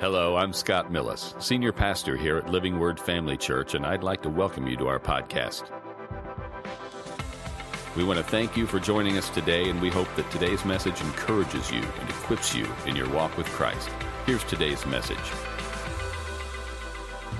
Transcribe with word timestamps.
Hello, 0.00 0.36
I'm 0.36 0.52
Scott 0.52 0.92
Millis, 0.92 1.34
Senior 1.42 1.72
Pastor 1.72 2.16
here 2.16 2.36
at 2.36 2.48
Living 2.48 2.78
Word 2.78 3.00
Family 3.00 3.36
Church, 3.36 3.74
and 3.74 3.84
I'd 3.84 4.04
like 4.04 4.22
to 4.22 4.28
welcome 4.28 4.68
you 4.68 4.76
to 4.76 4.86
our 4.86 5.00
podcast. 5.00 5.64
We 7.96 8.04
want 8.04 8.18
to 8.18 8.24
thank 8.24 8.56
you 8.56 8.64
for 8.64 8.78
joining 8.78 9.18
us 9.18 9.28
today, 9.28 9.68
and 9.68 9.82
we 9.82 9.90
hope 9.90 10.06
that 10.14 10.30
today's 10.30 10.64
message 10.64 11.00
encourages 11.00 11.72
you 11.72 11.82
and 11.82 12.10
equips 12.10 12.54
you 12.54 12.64
in 12.86 12.94
your 12.94 13.08
walk 13.08 13.36
with 13.36 13.48
Christ. 13.48 13.90
Here's 14.24 14.44
today's 14.44 14.86
message. 14.86 15.16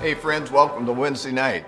Hey, 0.00 0.14
friends, 0.14 0.50
welcome 0.50 0.84
to 0.86 0.92
Wednesday 0.92 1.30
night. 1.30 1.64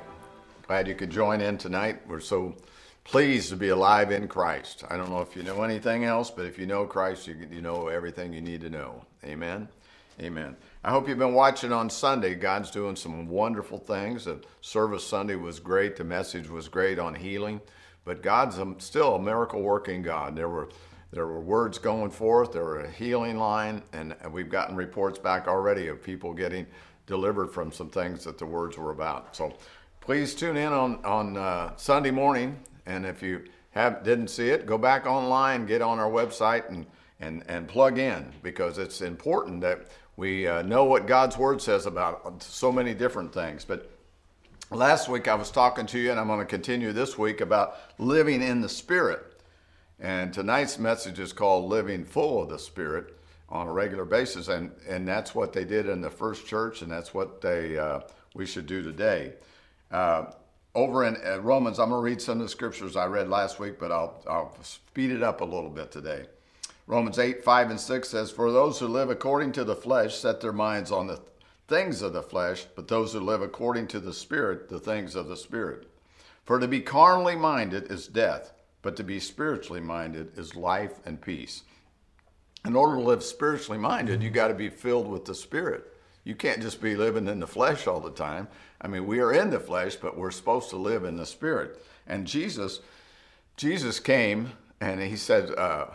Glad 0.66 0.88
you 0.88 0.96
could 0.96 1.10
join 1.10 1.40
in 1.40 1.56
tonight. 1.56 2.00
We're 2.08 2.18
so 2.18 2.56
pleased 3.04 3.50
to 3.50 3.56
be 3.56 3.68
alive 3.68 4.10
in 4.10 4.26
Christ. 4.26 4.82
I 4.90 4.96
don't 4.96 5.10
know 5.10 5.20
if 5.20 5.36
you 5.36 5.44
know 5.44 5.62
anything 5.62 6.02
else, 6.02 6.32
but 6.32 6.46
if 6.46 6.58
you 6.58 6.66
know 6.66 6.84
Christ, 6.84 7.28
you, 7.28 7.60
know 7.60 7.86
everything 7.86 8.32
you 8.32 8.40
need 8.40 8.62
to 8.62 8.70
know. 8.70 9.04
Amen. 9.24 9.68
Amen. 10.20 10.54
I 10.84 10.90
hope 10.90 11.08
you've 11.08 11.18
been 11.18 11.32
watching 11.32 11.72
on 11.72 11.88
Sunday. 11.88 12.34
God's 12.34 12.70
doing 12.70 12.94
some 12.94 13.26
wonderful 13.26 13.78
things. 13.78 14.26
The 14.26 14.42
service 14.60 15.06
Sunday 15.06 15.34
was 15.34 15.58
great. 15.60 15.96
The 15.96 16.04
message 16.04 16.50
was 16.50 16.68
great 16.68 16.98
on 16.98 17.14
healing. 17.14 17.58
But 18.04 18.22
God's 18.22 18.58
still 18.84 19.14
a 19.14 19.22
miracle 19.22 19.62
working 19.62 20.02
God. 20.02 20.36
There 20.36 20.48
were 20.48 20.68
there 21.12 21.26
were 21.26 21.40
words 21.40 21.78
going 21.78 22.10
forth. 22.10 22.52
There 22.52 22.64
were 22.64 22.80
a 22.80 22.90
healing 22.90 23.38
line, 23.38 23.82
and 23.92 24.14
we've 24.30 24.50
gotten 24.50 24.76
reports 24.76 25.18
back 25.18 25.48
already 25.48 25.88
of 25.88 26.02
people 26.02 26.34
getting 26.34 26.66
delivered 27.06 27.48
from 27.48 27.72
some 27.72 27.88
things 27.88 28.22
that 28.24 28.36
the 28.36 28.46
words 28.46 28.76
were 28.76 28.90
about. 28.90 29.34
So 29.34 29.54
please 30.00 30.34
tune 30.34 30.58
in 30.58 30.72
on 30.72 31.02
on 31.02 31.36
uh, 31.38 31.76
Sunday 31.76 32.10
morning, 32.10 32.58
and 32.84 33.06
if 33.06 33.22
you 33.22 33.44
have 33.70 34.04
didn't 34.04 34.28
see 34.28 34.50
it, 34.50 34.66
go 34.66 34.76
back 34.76 35.06
online, 35.06 35.64
get 35.64 35.80
on 35.80 35.98
our 35.98 36.10
website, 36.10 36.68
and 36.68 36.84
and 37.20 37.42
and 37.48 37.68
plug 37.68 37.98
in 37.98 38.32
because 38.42 38.78
it's 38.78 39.00
important 39.00 39.60
that 39.60 39.86
we 40.20 40.46
uh, 40.46 40.60
know 40.60 40.84
what 40.84 41.06
God's 41.06 41.38
Word 41.38 41.62
says 41.62 41.86
about 41.86 42.42
so 42.42 42.70
many 42.70 42.92
different 42.92 43.32
things. 43.32 43.64
But 43.64 43.90
last 44.70 45.08
week 45.08 45.28
I 45.28 45.34
was 45.34 45.50
talking 45.50 45.86
to 45.86 45.98
you, 45.98 46.10
and 46.10 46.20
I'm 46.20 46.26
going 46.26 46.40
to 46.40 46.44
continue 46.44 46.92
this 46.92 47.16
week 47.16 47.40
about 47.40 47.78
living 47.96 48.42
in 48.42 48.60
the 48.60 48.68
Spirit. 48.68 49.40
And 49.98 50.30
tonight's 50.30 50.78
message 50.78 51.18
is 51.18 51.32
called 51.32 51.70
Living 51.70 52.04
Full 52.04 52.42
of 52.42 52.50
the 52.50 52.58
Spirit 52.58 53.16
on 53.48 53.66
a 53.66 53.72
regular 53.72 54.04
basis. 54.04 54.48
And, 54.48 54.72
and 54.86 55.08
that's 55.08 55.34
what 55.34 55.54
they 55.54 55.64
did 55.64 55.88
in 55.88 56.02
the 56.02 56.10
first 56.10 56.46
church, 56.46 56.82
and 56.82 56.92
that's 56.92 57.14
what 57.14 57.40
they, 57.40 57.78
uh, 57.78 58.00
we 58.34 58.44
should 58.44 58.66
do 58.66 58.82
today. 58.82 59.32
Uh, 59.90 60.26
over 60.74 61.06
in 61.06 61.16
uh, 61.24 61.40
Romans, 61.40 61.78
I'm 61.78 61.88
going 61.88 61.98
to 61.98 62.04
read 62.04 62.20
some 62.20 62.40
of 62.40 62.44
the 62.44 62.50
scriptures 62.50 62.94
I 62.94 63.06
read 63.06 63.30
last 63.30 63.58
week, 63.58 63.78
but 63.78 63.90
I'll, 63.90 64.22
I'll 64.28 64.54
speed 64.60 65.12
it 65.12 65.22
up 65.22 65.40
a 65.40 65.46
little 65.46 65.70
bit 65.70 65.90
today. 65.90 66.26
Romans 66.90 67.20
8, 67.20 67.44
5, 67.44 67.70
and 67.70 67.78
6 67.78 68.08
says, 68.08 68.32
For 68.32 68.50
those 68.50 68.80
who 68.80 68.88
live 68.88 69.10
according 69.10 69.52
to 69.52 69.62
the 69.62 69.76
flesh 69.76 70.16
set 70.16 70.40
their 70.40 70.52
minds 70.52 70.90
on 70.90 71.06
the 71.06 71.20
things 71.68 72.02
of 72.02 72.12
the 72.12 72.20
flesh, 72.20 72.66
but 72.74 72.88
those 72.88 73.12
who 73.12 73.20
live 73.20 73.42
according 73.42 73.86
to 73.86 74.00
the 74.00 74.12
Spirit, 74.12 74.68
the 74.68 74.80
things 74.80 75.14
of 75.14 75.28
the 75.28 75.36
Spirit. 75.36 75.86
For 76.44 76.58
to 76.58 76.66
be 76.66 76.80
carnally 76.80 77.36
minded 77.36 77.92
is 77.92 78.08
death, 78.08 78.52
but 78.82 78.96
to 78.96 79.04
be 79.04 79.20
spiritually 79.20 79.80
minded 79.80 80.36
is 80.36 80.56
life 80.56 80.98
and 81.04 81.20
peace. 81.20 81.62
In 82.64 82.74
order 82.74 82.96
to 82.96 83.02
live 83.02 83.22
spiritually 83.22 83.78
minded, 83.78 84.20
you 84.20 84.28
got 84.28 84.48
to 84.48 84.54
be 84.54 84.68
filled 84.68 85.06
with 85.06 85.26
the 85.26 85.34
Spirit. 85.36 85.84
You 86.24 86.34
can't 86.34 86.60
just 86.60 86.82
be 86.82 86.96
living 86.96 87.28
in 87.28 87.38
the 87.38 87.46
flesh 87.46 87.86
all 87.86 88.00
the 88.00 88.10
time. 88.10 88.48
I 88.80 88.88
mean, 88.88 89.06
we 89.06 89.20
are 89.20 89.32
in 89.32 89.50
the 89.50 89.60
flesh, 89.60 89.94
but 89.94 90.18
we're 90.18 90.32
supposed 90.32 90.70
to 90.70 90.76
live 90.76 91.04
in 91.04 91.18
the 91.18 91.24
Spirit. 91.24 91.80
And 92.08 92.26
Jesus, 92.26 92.80
Jesus 93.56 94.00
came 94.00 94.54
and 94.80 95.00
he 95.00 95.16
said, 95.16 95.50
uh, 95.56 95.86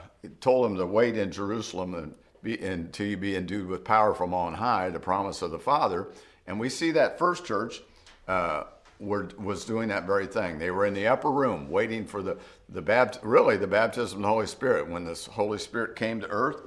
told 0.42 0.70
him 0.70 0.78
to 0.78 0.86
wait 0.86 1.18
in 1.18 1.32
Jerusalem 1.32 1.96
and 1.96 2.14
be, 2.44 2.58
until 2.60 3.08
you 3.08 3.18
be 3.18 3.36
endued 3.36 3.68
with 3.68 3.84
power 3.84 4.14
from 4.14 4.34
on 4.34 4.54
high, 4.54 4.90
the 4.90 5.00
promise 5.00 5.42
of 5.42 5.52
the 5.52 5.60
Father. 5.60 6.08
And 6.46 6.60
we 6.60 6.70
see 6.70 6.92
that 6.92 7.18
first 7.18 7.46
church 7.46 7.82
uh, 8.28 8.66
were, 9.00 9.30
was 9.38 9.66
doing 9.66 9.90
that 9.90 10.06
very 10.06 10.28
thing. 10.28 10.60
They 10.60 10.72
were 10.72 10.86
in 10.86 10.94
the 10.94 11.08
upper 11.08 11.32
room 11.32 11.70
waiting 11.70 12.06
for 12.06 12.22
the, 12.22 12.38
the 12.70 12.82
bapt- 12.82 13.20
really 13.24 13.58
the 13.58 13.68
baptism 13.68 14.20
of 14.20 14.22
the 14.22 14.28
Holy 14.28 14.48
Spirit 14.48 14.88
when 14.88 15.06
this 15.06 15.26
Holy 15.26 15.58
Spirit 15.58 15.96
came 15.96 16.22
to 16.22 16.28
earth. 16.28 16.62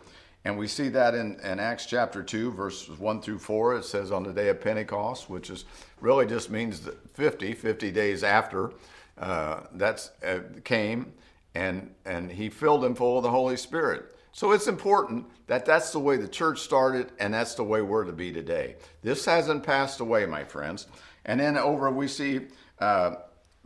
And 0.44 0.58
we 0.58 0.66
see 0.66 0.88
that 0.90 1.14
in, 1.14 1.38
in 1.40 1.60
Acts 1.60 1.86
chapter 1.86 2.22
2, 2.22 2.52
verses 2.52 2.98
1 2.98 3.22
through 3.22 3.38
4. 3.38 3.76
It 3.76 3.84
says 3.84 4.10
on 4.10 4.22
the 4.22 4.32
day 4.32 4.48
of 4.48 4.60
Pentecost, 4.60 5.28
which 5.28 5.50
is 5.50 5.64
really 6.00 6.26
just 6.26 6.50
means 6.50 6.88
50, 7.14 7.54
50 7.54 7.90
days 7.90 8.24
after 8.24 8.72
uh, 9.18 9.60
that 9.74 10.10
uh, 10.24 10.38
came 10.64 11.12
and 11.58 11.90
and 12.04 12.30
he 12.30 12.48
filled 12.48 12.82
them 12.82 12.94
full 12.94 13.16
of 13.16 13.24
the 13.24 13.30
Holy 13.30 13.56
Spirit. 13.56 14.14
So 14.32 14.52
it's 14.52 14.68
important 14.68 15.26
that 15.48 15.64
that's 15.64 15.90
the 15.90 15.98
way 15.98 16.16
the 16.16 16.28
church 16.28 16.60
started, 16.60 17.10
and 17.18 17.34
that's 17.34 17.56
the 17.56 17.64
way 17.64 17.82
we're 17.82 18.04
to 18.04 18.12
be 18.12 18.32
today. 18.32 18.76
This 19.02 19.24
hasn't 19.24 19.64
passed 19.64 19.98
away, 20.00 20.26
my 20.26 20.44
friends. 20.44 20.86
And 21.24 21.40
then 21.40 21.58
over 21.58 21.90
we 21.90 22.06
see 22.06 22.42
uh, 22.78 23.16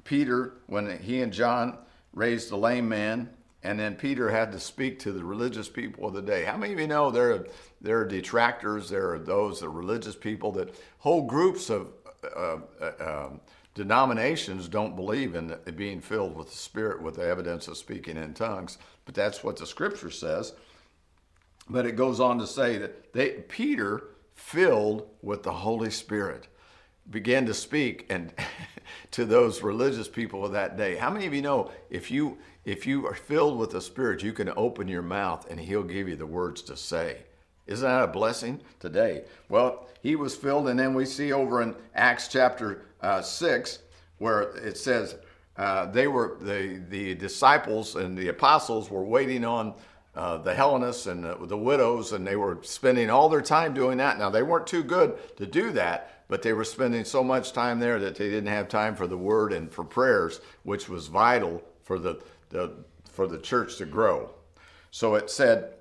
Peter 0.04 0.54
when 0.66 0.98
he 0.98 1.20
and 1.20 1.32
John 1.32 1.78
raised 2.14 2.48
the 2.48 2.56
lame 2.56 2.88
man, 2.88 3.28
and 3.62 3.78
then 3.78 3.94
Peter 3.94 4.30
had 4.30 4.52
to 4.52 4.58
speak 4.58 4.98
to 5.00 5.12
the 5.12 5.24
religious 5.24 5.68
people 5.68 6.06
of 6.06 6.14
the 6.14 6.22
day. 6.22 6.44
How 6.44 6.56
many 6.56 6.72
of 6.72 6.80
you 6.80 6.86
know 6.86 7.10
there 7.10 7.32
are, 7.32 7.46
there 7.82 7.98
are 7.98 8.08
detractors, 8.08 8.88
there 8.88 9.12
are 9.12 9.18
those, 9.18 9.60
the 9.60 9.68
religious 9.68 10.16
people 10.16 10.52
that 10.52 10.74
whole 10.98 11.22
groups 11.26 11.68
of 11.68 11.88
uh, 12.24 12.58
uh, 12.80 13.28
denominations 13.74 14.68
don't 14.68 14.96
believe 14.96 15.34
in 15.34 15.56
being 15.76 16.00
filled 16.00 16.36
with 16.36 16.50
the 16.50 16.56
Spirit 16.56 17.02
with 17.02 17.16
the 17.16 17.26
evidence 17.26 17.68
of 17.68 17.76
speaking 17.76 18.16
in 18.16 18.34
tongues, 18.34 18.78
but 19.04 19.14
that's 19.14 19.42
what 19.42 19.56
the 19.56 19.66
Scripture 19.66 20.10
says. 20.10 20.52
But 21.68 21.86
it 21.86 21.96
goes 21.96 22.20
on 22.20 22.38
to 22.38 22.46
say 22.46 22.76
that 22.78 23.12
they, 23.12 23.30
Peter, 23.30 24.04
filled 24.34 25.08
with 25.22 25.42
the 25.42 25.52
Holy 25.52 25.90
Spirit, 25.90 26.48
began 27.08 27.46
to 27.46 27.54
speak 27.54 28.06
and 28.10 28.32
to 29.12 29.24
those 29.24 29.62
religious 29.62 30.08
people 30.08 30.44
of 30.44 30.52
that 30.52 30.76
day. 30.76 30.96
How 30.96 31.10
many 31.10 31.26
of 31.26 31.34
you 31.34 31.42
know 31.42 31.70
if 31.90 32.10
you 32.10 32.38
if 32.64 32.86
you 32.86 33.06
are 33.06 33.14
filled 33.14 33.58
with 33.58 33.70
the 33.70 33.80
Spirit, 33.80 34.22
you 34.22 34.32
can 34.32 34.52
open 34.56 34.86
your 34.86 35.02
mouth 35.02 35.50
and 35.50 35.58
He'll 35.58 35.82
give 35.82 36.08
you 36.08 36.16
the 36.16 36.26
words 36.26 36.62
to 36.62 36.76
say? 36.76 37.22
Isn't 37.66 37.88
that 37.88 38.04
a 38.04 38.08
blessing 38.08 38.60
today? 38.80 39.24
Well, 39.48 39.88
he 40.02 40.16
was 40.16 40.34
filled, 40.34 40.68
and 40.68 40.78
then 40.78 40.94
we 40.94 41.06
see 41.06 41.32
over 41.32 41.62
in 41.62 41.76
Acts 41.94 42.26
chapter 42.26 42.86
uh, 43.02 43.20
6 43.20 43.80
where 44.18 44.42
it 44.56 44.76
says 44.78 45.16
uh, 45.56 45.86
they 45.86 46.06
were 46.06 46.38
the, 46.40 46.82
the 46.88 47.14
disciples 47.14 47.96
and 47.96 48.16
the 48.16 48.28
apostles 48.28 48.90
were 48.90 49.04
waiting 49.04 49.44
on 49.44 49.74
uh, 50.14 50.38
the 50.38 50.54
Hellenists 50.54 51.06
and 51.06 51.24
the, 51.24 51.34
the 51.46 51.56
widows, 51.56 52.12
and 52.12 52.26
they 52.26 52.36
were 52.36 52.58
spending 52.62 53.08
all 53.10 53.28
their 53.28 53.40
time 53.40 53.72
doing 53.72 53.98
that. 53.98 54.18
Now, 54.18 54.30
they 54.30 54.42
weren't 54.42 54.66
too 54.66 54.82
good 54.82 55.18
to 55.38 55.46
do 55.46 55.72
that, 55.72 56.24
but 56.28 56.42
they 56.42 56.52
were 56.52 56.64
spending 56.64 57.04
so 57.04 57.24
much 57.24 57.52
time 57.52 57.80
there 57.80 57.98
that 57.98 58.16
they 58.16 58.28
didn't 58.28 58.48
have 58.48 58.68
time 58.68 58.94
for 58.94 59.06
the 59.06 59.16
word 59.16 59.52
and 59.52 59.72
for 59.72 59.84
prayers, 59.84 60.40
which 60.64 60.88
was 60.88 61.06
vital 61.06 61.62
for 61.82 61.98
the, 61.98 62.22
the, 62.50 62.72
for 63.10 63.26
the 63.26 63.38
church 63.38 63.78
to 63.78 63.86
grow. 63.86 64.30
So 64.90 65.14
it 65.14 65.30
said, 65.30 65.72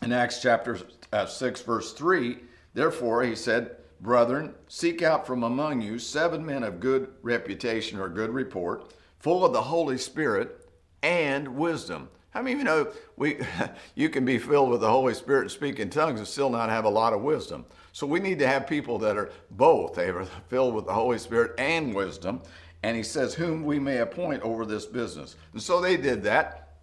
in 0.00 0.12
Acts 0.12 0.40
chapter 0.40 0.78
uh, 1.12 1.26
6, 1.26 1.62
verse 1.62 1.92
3, 1.92 2.38
therefore, 2.72 3.22
he 3.22 3.36
said, 3.36 3.76
Brethren, 4.02 4.52
seek 4.66 5.00
out 5.00 5.28
from 5.28 5.44
among 5.44 5.80
you 5.80 6.00
seven 6.00 6.44
men 6.44 6.64
of 6.64 6.80
good 6.80 7.12
reputation 7.22 8.00
or 8.00 8.08
good 8.08 8.30
report, 8.30 8.92
full 9.20 9.44
of 9.44 9.52
the 9.52 9.62
Holy 9.62 9.96
Spirit 9.96 10.68
and 11.04 11.54
wisdom. 11.54 12.08
How 12.30 12.42
many 12.42 12.54
of 12.54 12.58
you 12.58 12.64
know 12.64 12.92
we, 13.16 13.38
you 13.94 14.08
can 14.08 14.24
be 14.24 14.38
filled 14.38 14.70
with 14.70 14.80
the 14.80 14.90
Holy 14.90 15.14
Spirit 15.14 15.42
and 15.42 15.50
speak 15.52 15.78
in 15.78 15.88
tongues 15.88 16.18
and 16.18 16.26
still 16.26 16.50
not 16.50 16.68
have 16.68 16.84
a 16.84 16.90
lot 16.90 17.12
of 17.12 17.22
wisdom? 17.22 17.64
So 17.92 18.04
we 18.04 18.18
need 18.18 18.40
to 18.40 18.46
have 18.48 18.66
people 18.66 18.98
that 18.98 19.16
are 19.16 19.30
both. 19.52 19.94
They 19.94 20.08
are 20.08 20.24
filled 20.48 20.74
with 20.74 20.86
the 20.86 20.92
Holy 20.92 21.18
Spirit 21.18 21.52
and 21.58 21.94
wisdom. 21.94 22.42
And 22.82 22.96
he 22.96 23.04
says, 23.04 23.34
whom 23.34 23.62
we 23.62 23.78
may 23.78 23.98
appoint 23.98 24.42
over 24.42 24.66
this 24.66 24.84
business. 24.84 25.36
And 25.52 25.62
so 25.62 25.80
they 25.80 25.96
did 25.96 26.24
that. 26.24 26.78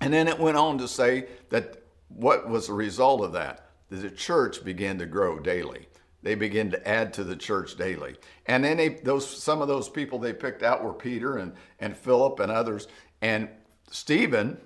And 0.00 0.10
then 0.10 0.28
it 0.28 0.38
went 0.38 0.56
on 0.56 0.78
to 0.78 0.88
say 0.88 1.26
that 1.50 1.82
what 2.08 2.48
was 2.48 2.68
the 2.68 2.72
result 2.72 3.20
of 3.20 3.32
that? 3.32 3.68
That 3.90 3.96
the 3.96 4.10
church 4.10 4.64
began 4.64 4.96
to 4.98 5.04
grow 5.04 5.38
daily. 5.38 5.88
They 6.24 6.34
began 6.34 6.70
to 6.70 6.88
add 6.88 7.12
to 7.14 7.24
the 7.24 7.36
church 7.36 7.76
daily. 7.76 8.16
And 8.46 8.64
then 8.64 8.78
they, 8.78 8.88
those, 8.88 9.28
some 9.28 9.60
of 9.60 9.68
those 9.68 9.90
people 9.90 10.18
they 10.18 10.32
picked 10.32 10.62
out 10.62 10.82
were 10.82 10.94
Peter 10.94 11.36
and, 11.36 11.52
and 11.78 11.94
Philip 11.94 12.40
and 12.40 12.50
others. 12.50 12.88
And 13.20 13.50
Stephen 13.90 14.56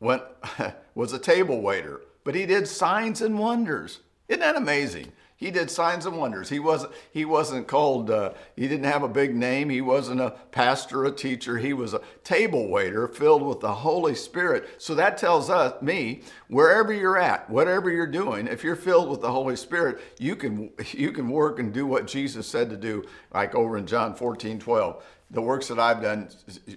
went, 0.00 0.22
was 0.96 1.12
a 1.12 1.18
table 1.20 1.62
waiter, 1.62 2.00
but 2.24 2.34
he 2.34 2.44
did 2.44 2.66
signs 2.66 3.22
and 3.22 3.38
wonders. 3.38 4.00
Isn't 4.28 4.40
that 4.40 4.56
amazing? 4.56 5.12
He 5.40 5.50
did 5.50 5.70
signs 5.70 6.04
and 6.04 6.18
wonders. 6.18 6.50
He 6.50 6.58
wasn't, 6.58 6.92
he 7.10 7.24
wasn't 7.24 7.66
called, 7.66 8.10
uh, 8.10 8.34
he 8.56 8.68
didn't 8.68 8.84
have 8.84 9.02
a 9.02 9.08
big 9.08 9.34
name. 9.34 9.70
He 9.70 9.80
wasn't 9.80 10.20
a 10.20 10.32
pastor, 10.50 11.06
a 11.06 11.10
teacher. 11.10 11.56
He 11.56 11.72
was 11.72 11.94
a 11.94 12.02
table 12.22 12.68
waiter 12.68 13.08
filled 13.08 13.42
with 13.42 13.60
the 13.60 13.72
Holy 13.72 14.14
Spirit. 14.14 14.68
So 14.76 14.94
that 14.96 15.16
tells 15.16 15.48
us, 15.48 15.80
me, 15.80 16.20
wherever 16.48 16.92
you're 16.92 17.16
at, 17.16 17.48
whatever 17.48 17.90
you're 17.90 18.06
doing, 18.06 18.48
if 18.48 18.62
you're 18.62 18.76
filled 18.76 19.08
with 19.08 19.22
the 19.22 19.32
Holy 19.32 19.56
Spirit, 19.56 20.00
you 20.18 20.36
can, 20.36 20.72
you 20.92 21.10
can 21.10 21.30
work 21.30 21.58
and 21.58 21.72
do 21.72 21.86
what 21.86 22.06
Jesus 22.06 22.46
said 22.46 22.68
to 22.68 22.76
do, 22.76 23.02
like 23.32 23.54
over 23.54 23.78
in 23.78 23.86
John 23.86 24.14
14, 24.14 24.58
12 24.58 25.02
the 25.30 25.42
works 25.42 25.68
that 25.68 25.78
I've 25.78 26.02
done, 26.02 26.28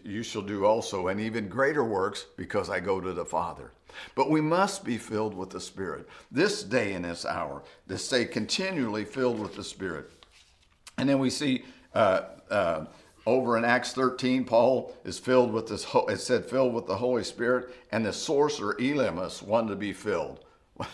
you 0.03 0.21
shall 0.23 0.41
do 0.41 0.65
also, 0.65 1.07
and 1.07 1.19
even 1.19 1.47
greater 1.47 1.83
works 1.83 2.25
because 2.37 2.69
I 2.69 2.79
go 2.79 2.99
to 2.99 3.11
the 3.13 3.25
Father. 3.25 3.71
But 4.15 4.29
we 4.29 4.41
must 4.41 4.83
be 4.83 4.97
filled 4.97 5.33
with 5.33 5.49
the 5.49 5.59
Spirit. 5.59 6.07
This 6.31 6.63
day 6.63 6.93
and 6.93 7.05
this 7.05 7.25
hour, 7.25 7.63
to 7.87 7.97
stay 7.97 8.25
continually 8.25 9.05
filled 9.05 9.39
with 9.39 9.55
the 9.55 9.63
Spirit. 9.63 10.11
And 10.97 11.09
then 11.09 11.19
we 11.19 11.29
see 11.29 11.65
uh, 11.95 12.21
uh, 12.49 12.85
over 13.25 13.57
in 13.57 13.65
Acts 13.65 13.93
13, 13.93 14.45
Paul 14.45 14.95
is 15.03 15.17
filled 15.17 15.51
with 15.51 15.67
this, 15.67 15.85
it 16.09 16.19
said 16.19 16.45
filled 16.45 16.73
with 16.73 16.87
the 16.87 16.97
Holy 16.97 17.23
Spirit, 17.23 17.73
and 17.91 18.05
the 18.05 18.13
sorcerer 18.13 18.75
Elymas 18.79 19.41
wanted 19.41 19.69
to 19.69 19.75
be 19.75 19.93
filled. 19.93 20.43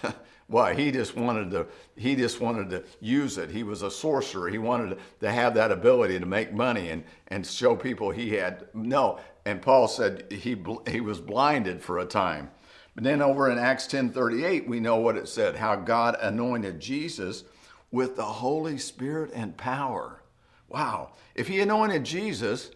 Why? 0.50 0.74
He 0.74 0.92
just 0.92 1.16
wanted 1.16 1.52
to. 1.52 1.68
He 1.96 2.16
just 2.16 2.42
wanted 2.42 2.72
to 2.72 2.84
use 3.00 3.38
it. 3.38 3.52
He 3.52 3.62
was 3.62 3.84
a 3.84 3.92
sorcerer. 3.92 4.50
He 4.50 4.58
wanted 4.58 4.98
to 5.20 5.32
have 5.32 5.54
that 5.54 5.72
ability 5.72 6.20
to 6.20 6.26
make 6.26 6.52
money 6.52 6.90
and 6.90 7.04
and 7.28 7.46
show 7.46 7.76
people 7.76 8.10
he 8.10 8.34
had 8.34 8.66
no. 8.74 9.20
And 9.46 9.62
Paul 9.62 9.88
said 9.88 10.26
he 10.32 10.58
he 10.88 11.02
was 11.02 11.22
blinded 11.22 11.84
for 11.84 12.00
a 12.00 12.06
time. 12.06 12.50
But 12.96 13.04
then 13.04 13.22
over 13.22 13.52
in 13.52 13.60
Acts 13.60 13.86
10:38, 13.86 14.68
we 14.68 14.80
know 14.80 14.98
what 14.98 15.18
it 15.18 15.28
said: 15.28 15.56
how 15.56 15.76
God 15.76 16.18
anointed 16.20 16.80
Jesus 16.80 17.44
with 17.92 18.16
the 18.16 18.26
Holy 18.26 18.80
Spirit 18.80 19.30
and 19.36 19.56
power. 19.56 20.24
Wow! 20.68 21.12
If 21.36 21.48
He 21.48 21.60
anointed 21.60 22.04
Jesus, 22.04 22.72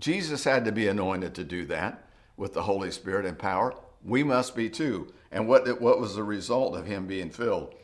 Jesus 0.00 0.42
had 0.42 0.64
to 0.64 0.72
be 0.72 0.88
anointed 0.88 1.36
to 1.36 1.44
do 1.44 1.66
that 1.66 2.04
with 2.36 2.52
the 2.52 2.62
Holy 2.62 2.90
Spirit 2.90 3.26
and 3.26 3.38
power. 3.38 3.74
We 4.04 4.22
must 4.22 4.56
be 4.56 4.68
too. 4.68 5.12
And 5.30 5.48
what, 5.48 5.80
what 5.80 6.00
was 6.00 6.14
the 6.14 6.24
result 6.24 6.76
of 6.76 6.86
him 6.86 7.06
being 7.06 7.30
filled? 7.30 7.74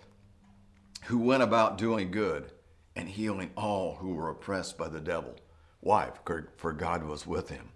Who 1.05 1.19
went 1.19 1.43
about 1.43 1.79
doing 1.79 2.11
good 2.11 2.51
and 2.99 3.09
healing 3.09 3.51
all 3.57 3.95
who 3.95 4.13
were 4.13 4.31
oppressed 4.31 4.77
by 4.77 4.89
the 4.89 5.01
devil. 5.01 5.37
Why? 5.81 6.11
For 6.57 6.73
God 6.73 7.05
was 7.05 7.27
with 7.27 7.49
him. 7.49 7.71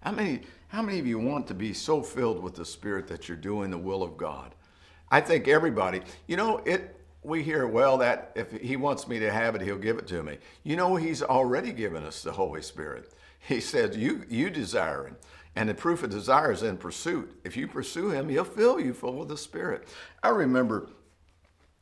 How 0.00 0.12
many, 0.12 0.40
how 0.68 0.82
many 0.82 0.98
of 0.98 1.06
you 1.06 1.18
want 1.18 1.46
to 1.48 1.54
be 1.54 1.74
so 1.74 2.02
filled 2.02 2.42
with 2.42 2.54
the 2.54 2.64
Spirit 2.64 3.06
that 3.08 3.28
you're 3.28 3.36
doing 3.36 3.70
the 3.70 3.78
will 3.78 4.02
of 4.02 4.16
God? 4.16 4.54
I 5.10 5.20
think 5.20 5.48
everybody, 5.48 6.00
you 6.26 6.36
know, 6.36 6.58
it 6.64 6.98
we 7.22 7.42
hear, 7.42 7.66
well, 7.66 7.96
that 7.98 8.32
if 8.34 8.52
he 8.52 8.76
wants 8.76 9.08
me 9.08 9.18
to 9.18 9.32
have 9.32 9.54
it, 9.54 9.62
he'll 9.62 9.78
give 9.78 9.96
it 9.96 10.06
to 10.08 10.22
me. 10.22 10.36
You 10.62 10.76
know, 10.76 10.96
he's 10.96 11.22
already 11.22 11.72
given 11.72 12.04
us 12.04 12.22
the 12.22 12.32
Holy 12.32 12.60
Spirit. 12.60 13.12
He 13.38 13.60
said, 13.60 13.94
You 13.94 14.24
you 14.28 14.50
desire 14.50 15.06
him. 15.06 15.16
And 15.56 15.68
the 15.68 15.74
proof 15.74 16.02
of 16.02 16.10
desire 16.10 16.52
is 16.52 16.62
in 16.62 16.76
pursuit. 16.76 17.40
If 17.44 17.56
you 17.56 17.68
pursue 17.68 18.10
him, 18.10 18.28
he'll 18.28 18.44
fill 18.44 18.80
you 18.80 18.92
full 18.92 19.22
of 19.22 19.28
the 19.28 19.36
Spirit. 19.36 19.86
I 20.22 20.30
remember 20.30 20.88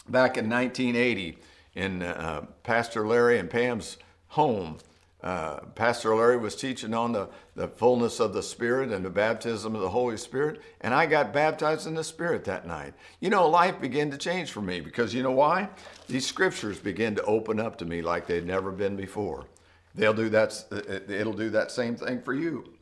back 0.08 0.36
in 0.36 0.50
1980 0.50 1.38
in 1.74 2.02
uh, 2.02 2.46
Pastor 2.62 3.06
Larry 3.06 3.38
and 3.38 3.48
Pam's 3.48 3.96
home. 4.28 4.78
Uh, 5.22 5.60
Pastor 5.76 6.14
Larry 6.16 6.36
was 6.36 6.56
teaching 6.56 6.92
on 6.92 7.12
the, 7.12 7.28
the 7.54 7.68
fullness 7.68 8.18
of 8.18 8.32
the 8.32 8.42
Spirit 8.42 8.90
and 8.90 9.04
the 9.04 9.10
baptism 9.10 9.74
of 9.76 9.80
the 9.80 9.88
Holy 9.88 10.16
Spirit, 10.16 10.60
and 10.80 10.92
I 10.92 11.06
got 11.06 11.32
baptized 11.32 11.86
in 11.86 11.94
the 11.94 12.02
Spirit 12.02 12.44
that 12.44 12.66
night. 12.66 12.92
You 13.20 13.30
know, 13.30 13.48
life 13.48 13.80
began 13.80 14.10
to 14.10 14.18
change 14.18 14.50
for 14.50 14.60
me 14.60 14.80
because 14.80 15.14
you 15.14 15.22
know 15.22 15.30
why? 15.30 15.68
These 16.08 16.26
scriptures 16.26 16.80
began 16.80 17.14
to 17.14 17.24
open 17.24 17.60
up 17.60 17.78
to 17.78 17.84
me 17.84 18.02
like 18.02 18.26
they'd 18.26 18.44
never 18.44 18.72
been 18.72 18.96
before. 18.96 19.46
They'll 19.94 20.12
do 20.12 20.28
that, 20.30 20.64
it'll 21.08 21.32
do 21.32 21.50
that 21.50 21.70
same 21.70 21.94
thing 21.94 22.20
for 22.22 22.34
you. 22.34 22.72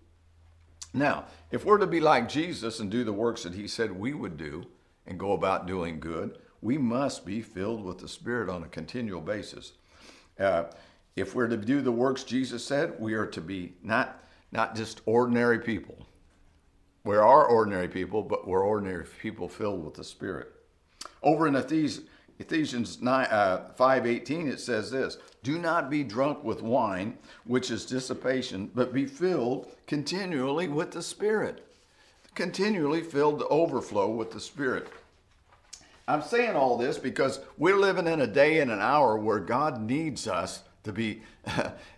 Now, 0.93 1.27
if 1.51 1.65
we're 1.65 1.79
to 1.79 1.87
be 1.87 2.01
like 2.01 2.29
Jesus 2.29 2.81
and 2.81 2.91
do 2.91 3.05
the 3.05 3.13
works 3.13 3.45
that 3.45 3.55
he 3.55 3.69
said 3.69 3.93
we 3.93 4.13
would 4.13 4.37
do 4.37 4.67
and 5.07 5.19
go 5.19 5.33
about 5.33 5.67
doing 5.67 6.01
good, 6.01 6.39
we 6.61 6.79
must 6.79 7.25
be 7.25 7.41
filled 7.41 7.85
with 7.85 7.99
the 7.99 8.09
Spirit 8.09 8.49
on 8.49 8.65
a 8.65 8.69
continual 8.69 9.21
basis. 9.21 9.73
Uh, 10.39 10.65
if 11.17 11.35
we're 11.35 11.49
to 11.49 11.57
do 11.57 11.81
the 11.81 11.93
works 11.93 12.25
Jesus 12.25 12.65
said, 12.65 12.95
we 12.99 13.15
are 13.15 13.27
to 13.27 13.41
be 13.41 13.75
not, 13.83 14.25
not 14.53 14.75
just 14.75 15.01
ordinary 15.07 15.59
people. 15.59 16.07
We 17.05 17.17
are 17.17 17.47
ordinary 17.47 17.89
people, 17.89 18.23
but 18.23 18.47
we're 18.47 18.65
ordinary 18.65 19.07
people 19.21 19.49
filled 19.49 19.85
with 19.85 19.95
the 19.95 20.05
Spirit. 20.05 20.53
Over 21.23 21.47
in 21.47 21.57
Ephesians, 21.57 22.07
Ephesians 22.41 23.03
9, 23.03 23.27
uh, 23.31 23.71
5.18, 23.79 24.49
it 24.49 24.61
says 24.61 24.91
this, 24.91 25.19
Do 25.43 25.59
not 25.59 25.91
be 25.91 26.03
drunk 26.03 26.43
with 26.43 26.63
wine, 26.63 27.19
which 27.45 27.71
is 27.71 27.85
dissipation, 27.85 28.71
but 28.75 28.95
be 28.95 29.05
filled 29.05 29.71
continually 29.87 30.67
with 30.67 30.91
the 30.91 31.03
Spirit. 31.03 31.67
Continually 32.35 33.03
filled 33.03 33.41
to 33.41 33.49
overflow 33.49 34.09
with 34.09 34.31
the 34.31 34.41
Spirit. 34.41 34.89
I'm 36.09 36.23
saying 36.23 36.57
all 36.57 36.79
this 36.79 36.97
because 36.97 37.41
we're 37.59 37.77
living 37.77 38.07
in 38.07 38.23
a 38.23 38.27
day 38.27 38.61
and 38.61 38.71
an 38.71 38.81
hour 38.81 39.19
where 39.19 39.39
God 39.39 39.83
needs 39.83 40.27
us 40.27 40.63
to 40.85 40.93
be 40.93 41.21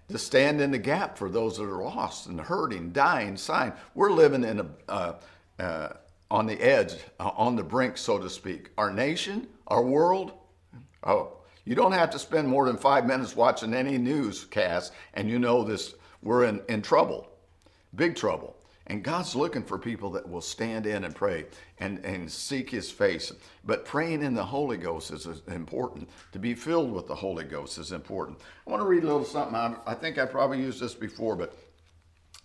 to 0.08 0.18
stand 0.18 0.60
in 0.60 0.72
the 0.72 0.78
gap 0.78 1.16
for 1.16 1.30
those 1.30 1.56
that 1.56 1.64
are 1.64 1.82
lost 1.82 2.26
and 2.26 2.40
hurting, 2.40 2.90
dying, 2.90 3.36
sighing. 3.36 3.72
We're 3.94 4.10
living 4.10 4.42
in 4.42 4.58
a 4.60 4.66
uh, 4.88 5.14
uh, 5.60 5.88
on 6.32 6.46
the 6.46 6.60
edge, 6.62 6.94
uh, 7.20 7.30
on 7.36 7.56
the 7.56 7.62
brink, 7.62 7.98
so 7.98 8.18
to 8.18 8.30
speak. 8.30 8.70
Our 8.78 8.90
nation, 8.90 9.46
our 9.72 9.82
world, 9.82 10.32
oh, 11.02 11.38
you 11.64 11.74
don't 11.74 11.92
have 11.92 12.10
to 12.10 12.18
spend 12.18 12.46
more 12.46 12.66
than 12.66 12.76
five 12.76 13.06
minutes 13.06 13.34
watching 13.34 13.72
any 13.72 13.96
newscast 13.96 14.92
and 15.14 15.30
you 15.30 15.38
know 15.38 15.64
this, 15.64 15.94
we're 16.22 16.44
in, 16.44 16.60
in 16.68 16.82
trouble, 16.82 17.28
big 17.94 18.14
trouble. 18.14 18.56
And 18.88 19.02
God's 19.02 19.34
looking 19.34 19.62
for 19.62 19.78
people 19.78 20.10
that 20.10 20.28
will 20.28 20.42
stand 20.42 20.86
in 20.86 21.04
and 21.04 21.14
pray 21.14 21.46
and, 21.78 22.04
and 22.04 22.30
seek 22.30 22.68
His 22.68 22.90
face. 22.90 23.32
But 23.64 23.86
praying 23.86 24.22
in 24.22 24.34
the 24.34 24.44
Holy 24.44 24.76
Ghost 24.76 25.12
is 25.12 25.26
important. 25.48 26.10
To 26.32 26.38
be 26.38 26.54
filled 26.54 26.92
with 26.92 27.06
the 27.06 27.14
Holy 27.14 27.44
Ghost 27.44 27.78
is 27.78 27.92
important. 27.92 28.40
I 28.66 28.70
want 28.70 28.82
to 28.82 28.86
read 28.86 29.04
a 29.04 29.06
little 29.06 29.24
something. 29.24 29.54
I 29.86 29.94
think 29.94 30.18
I 30.18 30.26
probably 30.26 30.58
used 30.58 30.80
this 30.80 30.94
before, 30.94 31.36
but 31.36 31.56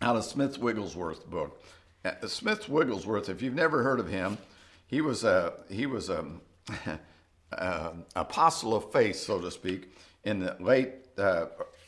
out 0.02 0.16
of 0.16 0.24
Smith 0.24 0.60
Wigglesworth 0.60 1.26
book. 1.28 1.62
Uh, 2.06 2.28
Smith 2.28 2.70
Wigglesworth, 2.70 3.28
if 3.28 3.42
you've 3.42 3.56
never 3.56 3.84
heard 3.84 4.00
of 4.00 4.08
him, 4.08 4.38
he 4.86 5.02
was 5.02 5.24
a 5.24 5.54
he 5.70 5.86
was 5.86 6.10
a, 6.10 6.24
a 7.52 7.94
apostle 8.16 8.76
of 8.76 8.92
faith, 8.92 9.16
so 9.16 9.40
to 9.40 9.52
speak, 9.52 9.92
in 10.24 10.40
the 10.40 10.56
late 10.60 10.92
uh, 11.18 11.46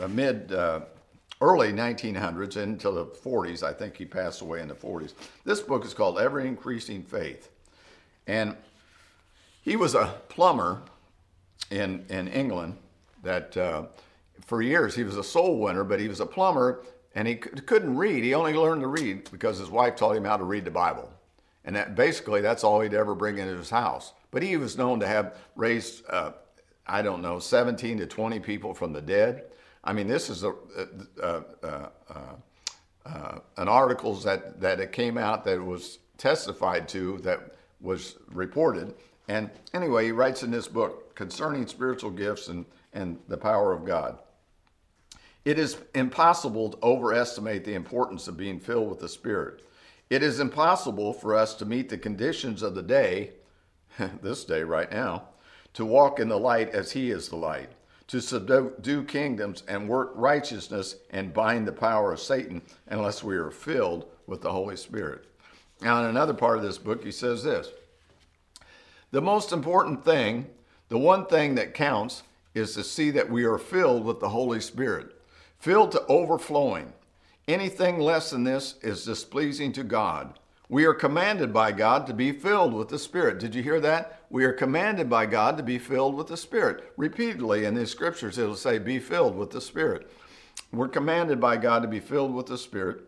mid 0.07 0.51
uh, 0.51 0.81
early 1.41 1.71
1900s 1.71 2.57
into 2.57 2.91
the 2.91 3.05
40s. 3.05 3.63
I 3.63 3.73
think 3.73 3.97
he 3.97 4.05
passed 4.05 4.41
away 4.41 4.61
in 4.61 4.67
the 4.67 4.75
40s. 4.75 5.13
This 5.45 5.61
book 5.61 5.85
is 5.85 5.93
called 5.93 6.19
Ever 6.19 6.39
Increasing 6.39 7.03
Faith, 7.03 7.49
and 8.27 8.55
he 9.61 9.75
was 9.75 9.95
a 9.95 10.15
plumber 10.29 10.81
in 11.69 12.05
in 12.09 12.27
England 12.27 12.77
that. 13.23 13.55
Uh, 13.55 13.83
for 14.45 14.61
years, 14.63 14.95
he 14.95 15.03
was 15.03 15.15
a 15.15 15.23
soul 15.23 15.59
winner, 15.59 15.83
but 15.83 15.99
he 15.99 16.07
was 16.07 16.21
a 16.21 16.25
plumber 16.25 16.83
and 17.15 17.27
he 17.27 17.35
couldn't 17.35 17.97
read. 17.97 18.23
He 18.23 18.33
only 18.33 18.53
learned 18.53 18.81
to 18.81 18.87
read 18.87 19.29
because 19.31 19.57
his 19.57 19.69
wife 19.69 19.95
taught 19.95 20.15
him 20.15 20.23
how 20.23 20.37
to 20.37 20.43
read 20.43 20.65
the 20.65 20.71
Bible. 20.71 21.11
And 21.65 21.75
that 21.75 21.95
basically 21.95 22.41
that's 22.41 22.63
all 22.63 22.81
he'd 22.81 22.93
ever 22.93 23.15
bring 23.15 23.37
into 23.37 23.57
his 23.57 23.69
house. 23.69 24.13
But 24.31 24.43
he 24.43 24.57
was 24.57 24.77
known 24.77 24.99
to 25.01 25.07
have 25.07 25.35
raised, 25.55 26.03
uh, 26.09 26.31
I 26.87 27.01
don't 27.01 27.21
know, 27.21 27.39
17 27.39 27.97
to 27.97 28.05
20 28.05 28.39
people 28.39 28.73
from 28.73 28.93
the 28.93 29.01
dead. 29.01 29.45
I 29.83 29.93
mean, 29.93 30.07
this 30.07 30.29
is 30.29 30.43
a, 30.43 30.53
a, 31.21 31.43
a, 31.63 31.89
uh, 33.05 33.39
an 33.57 33.67
article 33.67 34.13
that, 34.15 34.59
that 34.61 34.79
it 34.79 34.91
came 34.91 35.17
out 35.17 35.45
that 35.45 35.63
was 35.63 35.99
testified 36.17 36.87
to 36.89 37.17
that 37.19 37.55
was 37.81 38.17
reported. 38.31 38.93
And 39.27 39.49
anyway, 39.73 40.05
he 40.05 40.11
writes 40.11 40.43
in 40.43 40.51
this 40.51 40.67
book 40.67 41.15
concerning 41.15 41.65
spiritual 41.67 42.11
gifts 42.11 42.49
and, 42.49 42.65
and 42.93 43.17
the 43.27 43.37
power 43.37 43.73
of 43.73 43.85
God. 43.85 44.19
It 45.45 45.57
is 45.57 45.77
impossible 45.95 46.71
to 46.71 46.77
overestimate 46.83 47.63
the 47.63 47.73
importance 47.73 48.27
of 48.27 48.37
being 48.37 48.59
filled 48.59 48.89
with 48.89 48.99
the 48.99 49.09
Spirit. 49.09 49.63
It 50.09 50.23
is 50.23 50.39
impossible 50.39 51.13
for 51.13 51.35
us 51.35 51.53
to 51.55 51.65
meet 51.65 51.89
the 51.89 51.97
conditions 51.97 52.63
of 52.63 52.73
the 52.73 52.81
day, 52.81 53.31
this 54.21 54.43
day 54.43 54.63
right 54.63 54.91
now, 54.91 55.23
to 55.73 55.85
walk 55.85 56.19
in 56.19 56.29
the 56.29 56.39
light 56.39 56.69
as 56.69 56.91
He 56.91 57.11
is 57.11 57.29
the 57.29 57.35
light, 57.35 57.69
to 58.07 58.19
subdue 58.19 59.03
kingdoms 59.03 59.63
and 59.67 59.87
work 59.87 60.11
righteousness 60.15 60.95
and 61.11 61.33
bind 61.33 61.67
the 61.67 61.71
power 61.71 62.11
of 62.11 62.19
Satan 62.19 62.61
unless 62.87 63.23
we 63.23 63.35
are 63.35 63.51
filled 63.51 64.05
with 64.25 64.41
the 64.41 64.51
Holy 64.51 64.75
Spirit. 64.75 65.25
Now, 65.81 65.99
in 65.99 66.09
another 66.09 66.33
part 66.33 66.57
of 66.57 66.63
this 66.63 66.79
book, 66.79 67.03
he 67.03 67.11
says 67.11 67.43
this 67.43 67.69
The 69.11 69.21
most 69.21 69.51
important 69.51 70.03
thing, 70.03 70.47
the 70.89 70.97
one 70.97 71.27
thing 71.27 71.55
that 71.55 71.75
counts, 71.75 72.23
is 72.55 72.73
to 72.73 72.83
see 72.83 73.11
that 73.11 73.29
we 73.29 73.43
are 73.43 73.59
filled 73.59 74.03
with 74.05 74.19
the 74.19 74.29
Holy 74.29 74.59
Spirit 74.59 75.15
filled 75.59 75.91
to 75.91 76.05
overflowing. 76.07 76.93
Anything 77.49 77.97
less 77.97 78.29
than 78.29 78.43
this 78.43 78.75
is 78.83 79.03
displeasing 79.03 79.71
to 79.71 79.83
God. 79.83 80.37
We 80.69 80.85
are 80.85 80.93
commanded 80.93 81.51
by 81.51 81.71
God 81.71 82.05
to 82.05 82.13
be 82.13 82.31
filled 82.31 82.75
with 82.75 82.89
the 82.89 82.99
Spirit. 82.99 83.39
Did 83.39 83.55
you 83.55 83.63
hear 83.63 83.79
that? 83.79 84.21
We 84.29 84.45
are 84.45 84.53
commanded 84.53 85.09
by 85.09 85.25
God 85.25 85.57
to 85.57 85.63
be 85.63 85.79
filled 85.79 86.13
with 86.13 86.27
the 86.27 86.37
Spirit. 86.37 86.93
Repeatedly 86.95 87.65
in 87.65 87.73
the 87.73 87.87
scriptures, 87.87 88.37
it'll 88.37 88.55
say, 88.55 88.77
Be 88.77 88.99
filled 88.99 89.35
with 89.35 89.49
the 89.49 89.61
Spirit. 89.61 90.11
We're 90.71 90.89
commanded 90.89 91.41
by 91.41 91.57
God 91.57 91.81
to 91.81 91.87
be 91.87 91.99
filled 91.99 92.35
with 92.35 92.45
the 92.45 92.57
Spirit. 92.59 93.01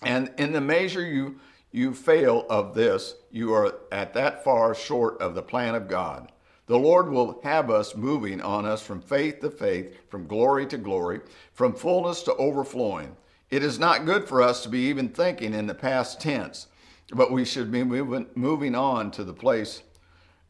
And 0.00 0.32
in 0.38 0.52
the 0.52 0.62
measure 0.62 1.04
you, 1.04 1.38
you 1.72 1.92
fail 1.92 2.46
of 2.48 2.72
this, 2.72 3.16
you 3.30 3.52
are 3.52 3.74
at 3.92 4.14
that 4.14 4.42
far 4.44 4.74
short 4.74 5.20
of 5.20 5.34
the 5.34 5.42
plan 5.42 5.74
of 5.74 5.88
God. 5.88 6.32
The 6.68 6.78
Lord 6.78 7.10
will 7.10 7.38
have 7.44 7.70
us 7.70 7.94
moving 7.94 8.40
on 8.40 8.64
us 8.64 8.80
from 8.80 9.02
faith 9.02 9.40
to 9.40 9.50
faith, 9.50 9.94
from 10.08 10.26
glory 10.26 10.64
to 10.68 10.78
glory, 10.78 11.20
from 11.52 11.74
fullness 11.74 12.22
to 12.22 12.34
overflowing. 12.36 13.14
It 13.52 13.62
is 13.62 13.78
not 13.78 14.06
good 14.06 14.26
for 14.26 14.40
us 14.40 14.62
to 14.62 14.70
be 14.70 14.78
even 14.88 15.10
thinking 15.10 15.52
in 15.52 15.66
the 15.66 15.74
past 15.74 16.18
tense. 16.18 16.68
but 17.12 17.30
we 17.30 17.44
should 17.44 17.70
be 17.70 17.84
moving, 17.84 18.74
on 18.74 19.10
to 19.10 19.22
the 19.22 19.34
place 19.34 19.82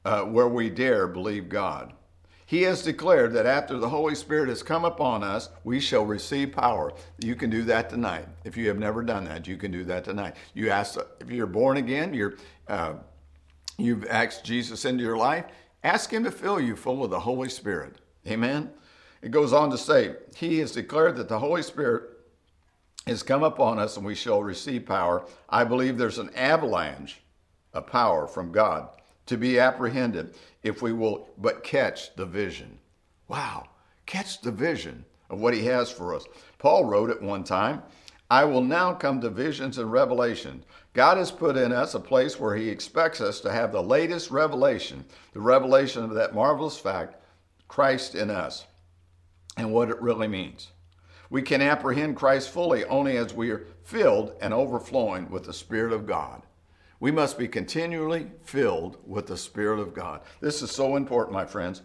uh, 0.05 0.23
where 0.23 0.47
we 0.47 0.71
dare 0.71 1.09
believe 1.09 1.49
God. 1.49 1.95
He 2.47 2.63
has 2.63 2.85
declared 2.85 3.33
that 3.33 3.45
after 3.45 3.77
the 3.77 3.89
Holy 3.89 4.15
Spirit 4.15 4.49
has 4.49 4.63
come 4.63 4.85
upon 4.85 5.25
us, 5.25 5.49
we 5.65 5.81
shall 5.81 6.07
receive 6.07 6.53
power. 6.53 6.93
You 7.19 7.35
can 7.35 7.51
do 7.51 7.65
that 7.65 7.91
tonight. 7.91 8.29
If 8.45 8.57
you 8.57 8.69
have 8.69 8.79
never 8.79 9.03
done 9.03 9.25
that, 9.25 9.49
you 9.49 9.57
can 9.57 9.73
do 9.73 9.83
that 9.85 10.05
tonight. 10.05 10.37
You 10.55 10.71
ask 10.71 10.97
if 11.19 11.29
you're 11.29 11.47
born 11.49 11.79
again, 11.79 12.15
you're 12.15 12.35
uh, 12.69 12.95
you've 13.79 14.07
asked 14.07 14.45
Jesus 14.45 14.85
into 14.85 15.03
your 15.03 15.17
life. 15.17 15.47
Ask 15.83 16.13
Him 16.13 16.23
to 16.23 16.31
fill 16.31 16.61
you 16.61 16.77
full 16.77 17.03
of 17.03 17.11
the 17.11 17.19
Holy 17.19 17.49
Spirit. 17.49 17.97
Amen. 18.29 18.71
It 19.23 19.33
goes 19.33 19.53
on 19.53 19.71
to 19.71 19.79
say, 19.79 20.15
He 20.37 20.61
has 20.61 20.71
declared 20.71 21.17
that 21.17 21.29
the 21.29 21.41
Holy 21.41 21.63
Spirit 21.63 22.12
has 23.07 23.23
come 23.23 23.43
upon 23.43 23.79
us 23.79 23.97
and 23.97 24.07
we 24.07 24.15
shall 24.15 24.43
receive 24.43 24.87
power. 24.87 25.25
I 25.49 25.65
believe 25.65 25.99
there's 25.99 26.19
an 26.19 26.35
avalanche 26.35 27.21
of 27.73 27.87
power 27.87 28.27
from 28.27 28.53
God 28.53 28.89
to 29.27 29.37
be 29.37 29.59
apprehended 29.59 30.35
if 30.63 30.83
we 30.83 30.93
will 30.93 31.29
but 31.39 31.65
catch 31.65 32.15
the 32.15 32.27
vision. 32.27 32.79
Wow, 33.29 33.69
catch 34.07 34.41
the 34.41 34.53
vision 34.53 35.05
of 35.31 35.41
what 35.41 35.55
He 35.55 35.65
has 35.67 35.91
for 35.91 36.15
us. 36.15 36.25
Paul 36.59 36.85
wrote 36.85 37.11
at 37.11 37.23
one 37.23 37.45
time, 37.45 37.83
I 38.31 38.45
will 38.45 38.63
now 38.63 38.95
come 38.95 39.21
to 39.21 39.31
visions 39.31 39.79
and 39.79 39.93
revelation. 39.93 40.65
God 40.95 41.17
has 41.17 41.31
put 41.31 41.57
in 41.57 41.73
us 41.73 41.95
a 41.95 42.01
place 42.01 42.39
where 42.39 42.57
He 42.57 42.69
expects 42.69 43.21
us 43.21 43.41
to 43.41 43.53
have 43.53 43.73
the 43.73 43.83
latest 43.83 44.31
revelation, 44.31 45.05
the 45.33 45.41
revelation 45.41 46.05
of 46.05 46.15
that 46.15 46.35
marvelous 46.35 46.79
fact, 46.79 47.17
Christ 47.69 48.15
in 48.15 48.31
us, 48.31 48.67
and 49.57 49.73
what 49.73 49.91
it 49.91 50.01
really 50.01 50.29
means. 50.29 50.69
We 51.33 51.41
can 51.41 51.63
apprehend 51.63 52.17
Christ 52.17 52.51
fully 52.51 52.85
only 52.85 53.17
as 53.17 53.33
we 53.33 53.49
are 53.53 53.65
filled 53.85 54.35
and 54.43 54.53
overflowing 54.53 55.31
with 55.31 55.45
the 55.45 55.55
Spirit 55.55 55.95
of 55.95 56.07
God. 56.07 56.43
We 57.01 57.11
must 57.11 57.39
be 57.39 57.49
continually 57.49 58.27
filled 58.43 58.99
with 59.07 59.29
the 59.29 59.39
Spirit 59.39 59.81
of 59.81 59.95
God. 59.95 60.21
This 60.43 60.61
is 60.61 60.71
so 60.71 60.95
important, 60.95 61.33
my 61.33 61.47
friends. 61.47 61.81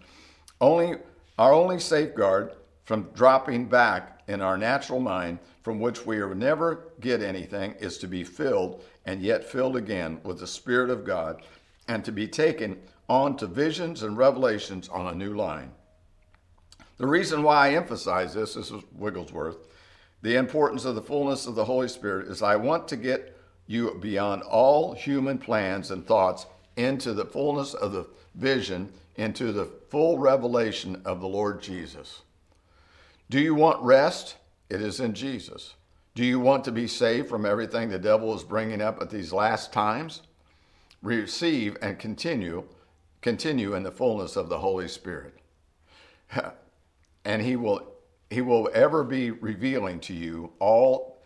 Only 0.59 0.97
our 1.39 1.53
only 1.53 1.79
safeguard 1.79 2.55
from 2.83 3.07
dropping 3.15 3.67
back 3.67 4.21
in 4.27 4.41
our 4.41 4.57
natural 4.57 4.99
mind, 4.99 5.39
from 5.63 5.79
which 5.79 6.05
we 6.05 6.17
never 6.35 6.91
get 6.99 7.21
anything, 7.21 7.71
is 7.79 7.97
to 7.99 8.07
be 8.07 8.25
filled 8.25 8.83
and 9.05 9.21
yet 9.21 9.45
filled 9.45 9.77
again 9.77 10.19
with 10.23 10.41
the 10.41 10.47
Spirit 10.47 10.89
of 10.89 11.05
God 11.05 11.41
and 11.87 12.03
to 12.03 12.11
be 12.11 12.27
taken 12.27 12.81
on 13.07 13.37
to 13.37 13.47
visions 13.47 14.03
and 14.03 14.17
revelations 14.17 14.89
on 14.89 15.07
a 15.07 15.15
new 15.15 15.33
line. 15.33 15.71
The 16.97 17.07
reason 17.07 17.43
why 17.43 17.67
I 17.67 17.73
emphasize 17.73 18.33
this, 18.33 18.55
this 18.55 18.71
is 18.71 18.83
Wigglesworth, 18.93 19.57
the 20.21 20.35
importance 20.35 20.83
of 20.85 20.95
the 20.95 21.01
fullness 21.01 21.45
of 21.45 21.55
the 21.55 21.65
Holy 21.65 21.87
Spirit 21.87 22.27
is 22.27 22.41
I 22.41 22.55
want 22.55 22.87
to 22.87 22.97
get 22.97 23.37
you 23.67 23.97
beyond 24.01 24.41
all 24.43 24.93
human 24.93 25.37
plans 25.37 25.91
and 25.91 26.05
thoughts 26.05 26.47
into 26.75 27.13
the 27.13 27.25
fullness 27.25 27.73
of 27.73 27.91
the 27.91 28.07
vision, 28.33 28.91
into 29.15 29.51
the 29.51 29.65
full 29.89 30.17
revelation 30.17 31.01
of 31.05 31.21
the 31.21 31.27
Lord 31.27 31.61
Jesus. 31.61 32.21
Do 33.29 33.39
you 33.39 33.53
want 33.53 33.83
rest? 33.83 34.37
It 34.69 34.81
is 34.81 34.99
in 34.99 35.13
Jesus. 35.13 35.75
Do 36.15 36.25
you 36.25 36.39
want 36.39 36.63
to 36.63 36.71
be 36.71 36.87
saved 36.87 37.29
from 37.29 37.45
everything 37.45 37.89
the 37.89 37.99
devil 37.99 38.33
is 38.35 38.43
bringing 38.43 38.81
up 38.81 39.01
at 39.01 39.09
these 39.11 39.31
last 39.31 39.71
times? 39.71 40.23
Receive 41.03 41.77
and 41.81 41.99
continue, 41.99 42.63
continue 43.21 43.75
in 43.75 43.83
the 43.83 43.91
fullness 43.91 44.35
of 44.35 44.49
the 44.49 44.57
Holy 44.57 44.87
Spirit. 44.87 45.35
and 47.27 47.41
he 47.41 47.57
will 47.57 47.86
he 48.29 48.41
will 48.41 48.69
ever 48.74 49.03
be 49.03 49.31
revealing 49.31 50.00
to 50.00 50.13
you 50.13 50.51
all 50.60 51.22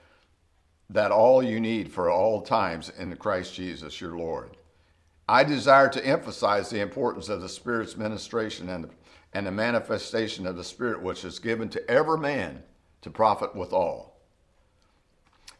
that 0.89 1.11
all 1.11 1.41
you 1.41 1.59
need 1.59 1.91
for 1.91 2.11
all 2.11 2.41
times 2.41 2.91
in 2.99 3.15
Christ 3.15 3.55
Jesus 3.55 4.01
your 4.01 4.17
Lord. 4.17 4.57
I 5.29 5.43
desire 5.43 5.89
to 5.89 6.05
emphasize 6.05 6.69
the 6.69 6.81
importance 6.81 7.29
of 7.29 7.41
the 7.41 7.47
Spirit's 7.47 7.95
ministration 7.95 8.67
and 8.69 8.89
and 9.31 9.47
the 9.47 9.51
manifestation 9.51 10.45
of 10.45 10.57
the 10.57 10.63
Spirit 10.63 11.01
which 11.01 11.23
is 11.23 11.39
given 11.39 11.69
to 11.69 11.89
every 11.89 12.17
man 12.17 12.63
to 13.03 13.09
profit 13.09 13.55
with 13.55 13.71
all. 13.71 14.19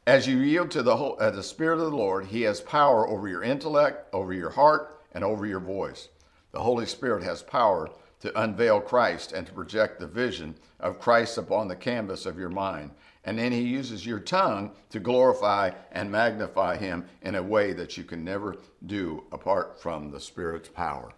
As 0.08 0.28
you 0.28 0.40
yield 0.40 0.72
to 0.72 0.82
the, 0.82 0.98
whole, 0.98 1.16
uh, 1.20 1.30
the 1.30 1.44
Spirit 1.44 1.76
of 1.76 1.92
the 1.92 1.96
Lord, 1.96 2.26
He 2.26 2.42
has 2.42 2.60
power 2.60 3.08
over 3.08 3.28
your 3.28 3.44
intellect, 3.44 4.14
over 4.14 4.34
your 4.34 4.50
heart, 4.50 5.00
and 5.14 5.24
over 5.24 5.46
your 5.46 5.60
voice. 5.60 6.10
The 6.52 6.60
Holy 6.60 6.86
Spirit 6.86 7.24
has 7.24 7.44
power 7.44 7.90
to 8.22 8.42
unveil 8.42 8.80
Christ 8.80 9.34
and 9.34 9.46
to 9.46 9.54
project 9.54 10.00
the 10.00 10.08
vision 10.08 10.56
of 10.80 11.00
Christ 11.00 11.38
upon 11.38 11.68
the 11.68 11.76
canvas 11.76 12.26
of 12.26 12.38
your 12.38 12.50
mind. 12.50 12.92
And 13.24 13.38
then 13.38 13.52
he 13.52 13.62
uses 13.62 14.06
your 14.06 14.20
tongue 14.20 14.72
to 14.90 15.00
glorify 15.00 15.72
and 15.92 16.12
magnify 16.12 16.78
him 16.78 17.06
in 17.22 17.36
a 17.36 17.44
way 17.44 17.74
that 17.74 17.98
you 17.98 18.04
can 18.04 18.24
never 18.24 18.58
do 18.86 19.24
apart 19.32 19.80
from 19.80 20.10
the 20.10 20.20
Spirit's 20.20 20.70
power. 20.70 21.12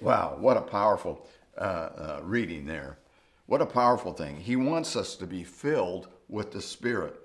Wow, 0.00 0.36
what 0.38 0.56
a 0.56 0.62
powerful 0.62 1.26
uh, 1.56 1.60
uh, 1.60 2.20
reading 2.22 2.66
there. 2.66 2.98
What 3.46 3.62
a 3.62 3.66
powerful 3.66 4.12
thing. 4.12 4.36
He 4.36 4.56
wants 4.56 4.96
us 4.96 5.16
to 5.16 5.26
be 5.26 5.44
filled 5.44 6.08
with 6.28 6.52
the 6.52 6.60
Spirit. 6.60 7.18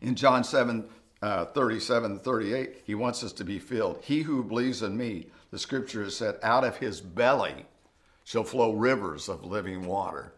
In 0.00 0.14
John 0.14 0.44
7 0.44 0.88
uh, 1.22 1.46
37 1.46 2.20
38, 2.20 2.82
he 2.84 2.94
wants 2.94 3.24
us 3.24 3.32
to 3.32 3.44
be 3.44 3.58
filled. 3.58 4.00
He 4.02 4.22
who 4.22 4.44
believes 4.44 4.82
in 4.82 4.96
me, 4.96 5.26
the 5.50 5.58
scripture 5.58 6.04
has 6.04 6.16
said, 6.16 6.38
out 6.42 6.64
of 6.64 6.76
his 6.76 7.00
belly 7.00 7.66
shall 8.26 8.42
flow 8.42 8.72
rivers 8.72 9.28
of 9.28 9.44
living 9.44 9.86
water. 9.86 10.32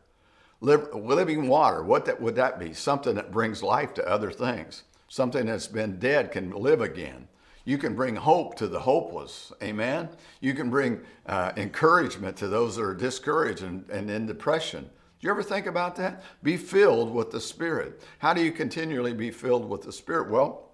living 0.61 1.49
water, 1.49 1.83
what 1.83 2.05
that, 2.05 2.21
would 2.21 2.37
that 2.37 2.59
be? 2.59 2.75
Something 2.75 3.15
that 3.15 3.33
brings 3.33 3.63
life 3.63 3.95
to 3.95 4.07
other 4.07 4.31
things. 4.31 4.83
Something 5.09 5.47
that's 5.47 5.67
been 5.67 5.99
dead 5.99 6.31
can 6.31 6.51
live 6.51 6.83
again. 6.83 7.27
You 7.65 7.79
can 7.79 7.95
bring 7.95 8.15
hope 8.15 8.57
to 8.57 8.67
the 8.67 8.81
hopeless. 8.81 9.55
Amen. 9.63 10.11
You 10.41 10.53
can 10.53 10.69
bring 10.69 11.01
uh, 11.25 11.53
encouragement 11.57 12.37
to 12.37 12.49
those 12.49 12.77
that 12.77 12.83
are 12.83 12.95
discouraged 12.95 13.63
and, 13.63 13.89
and 13.89 14.11
in 14.11 14.27
depression. 14.27 14.83
Do 14.83 15.27
you 15.27 15.31
ever 15.31 15.43
think 15.43 15.65
about 15.65 15.97
that? 15.97 16.23
Be 16.43 16.59
filled 16.59 17.11
with 17.11 17.31
the 17.31 17.41
Spirit. 17.41 18.03
How 18.19 18.35
do 18.35 18.43
you 18.43 18.53
continually 18.53 19.15
be 19.15 19.31
filled 19.31 19.67
with 19.67 19.81
the 19.81 19.93
Spirit? 19.93 20.29
Well, 20.29 20.73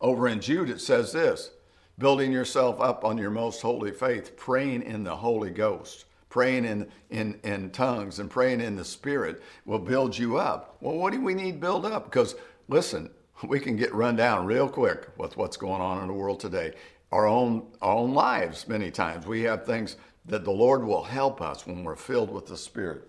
over 0.00 0.28
in 0.28 0.40
Jude 0.40 0.70
it 0.70 0.80
says 0.80 1.12
this 1.12 1.50
building 1.98 2.30
yourself 2.30 2.80
up 2.80 3.04
on 3.04 3.18
your 3.18 3.30
most 3.30 3.60
holy 3.60 3.90
faith, 3.90 4.36
praying 4.36 4.82
in 4.82 5.02
the 5.02 5.16
Holy 5.16 5.50
Ghost 5.50 6.04
praying 6.32 6.64
in, 6.64 6.88
in, 7.10 7.38
in 7.44 7.68
tongues 7.70 8.18
and 8.18 8.30
praying 8.30 8.58
in 8.62 8.74
the 8.74 8.84
Spirit 8.84 9.42
will 9.66 9.78
build 9.78 10.16
you 10.16 10.38
up. 10.38 10.78
Well, 10.80 10.96
what 10.96 11.12
do 11.12 11.20
we 11.20 11.34
need 11.34 11.60
build 11.60 11.84
up? 11.84 12.06
Because 12.06 12.34
listen, 12.68 13.10
we 13.46 13.60
can 13.60 13.76
get 13.76 13.94
run 13.94 14.16
down 14.16 14.46
real 14.46 14.66
quick 14.66 15.08
with 15.18 15.36
what's 15.36 15.58
going 15.58 15.82
on 15.82 16.00
in 16.00 16.06
the 16.06 16.14
world 16.14 16.40
today. 16.40 16.72
Our 17.12 17.26
own, 17.26 17.66
our 17.82 17.94
own 17.94 18.14
lives, 18.14 18.66
many 18.66 18.90
times, 18.90 19.26
we 19.26 19.42
have 19.42 19.66
things 19.66 19.96
that 20.24 20.42
the 20.42 20.50
Lord 20.50 20.82
will 20.82 21.02
help 21.02 21.42
us 21.42 21.66
when 21.66 21.84
we're 21.84 21.96
filled 21.96 22.30
with 22.30 22.46
the 22.46 22.56
Spirit. 22.56 23.06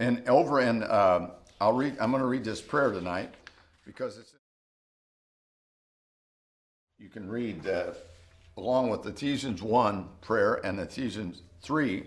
And 0.00 0.28
over 0.28 0.60
in, 0.60 0.82
uh, 0.82 1.30
I'll 1.60 1.74
read, 1.74 1.96
I'm 2.00 2.10
going 2.10 2.22
to 2.22 2.28
read 2.28 2.42
this 2.42 2.60
prayer 2.60 2.90
tonight 2.90 3.32
because 3.86 4.18
it's, 4.18 4.34
you 6.98 7.08
can 7.08 7.28
read 7.28 7.68
uh, 7.68 7.92
along 8.56 8.90
with 8.90 9.06
Ephesians 9.06 9.62
1 9.62 10.08
prayer 10.22 10.54
and 10.66 10.80
Ephesians 10.80 11.42
3, 11.62 12.04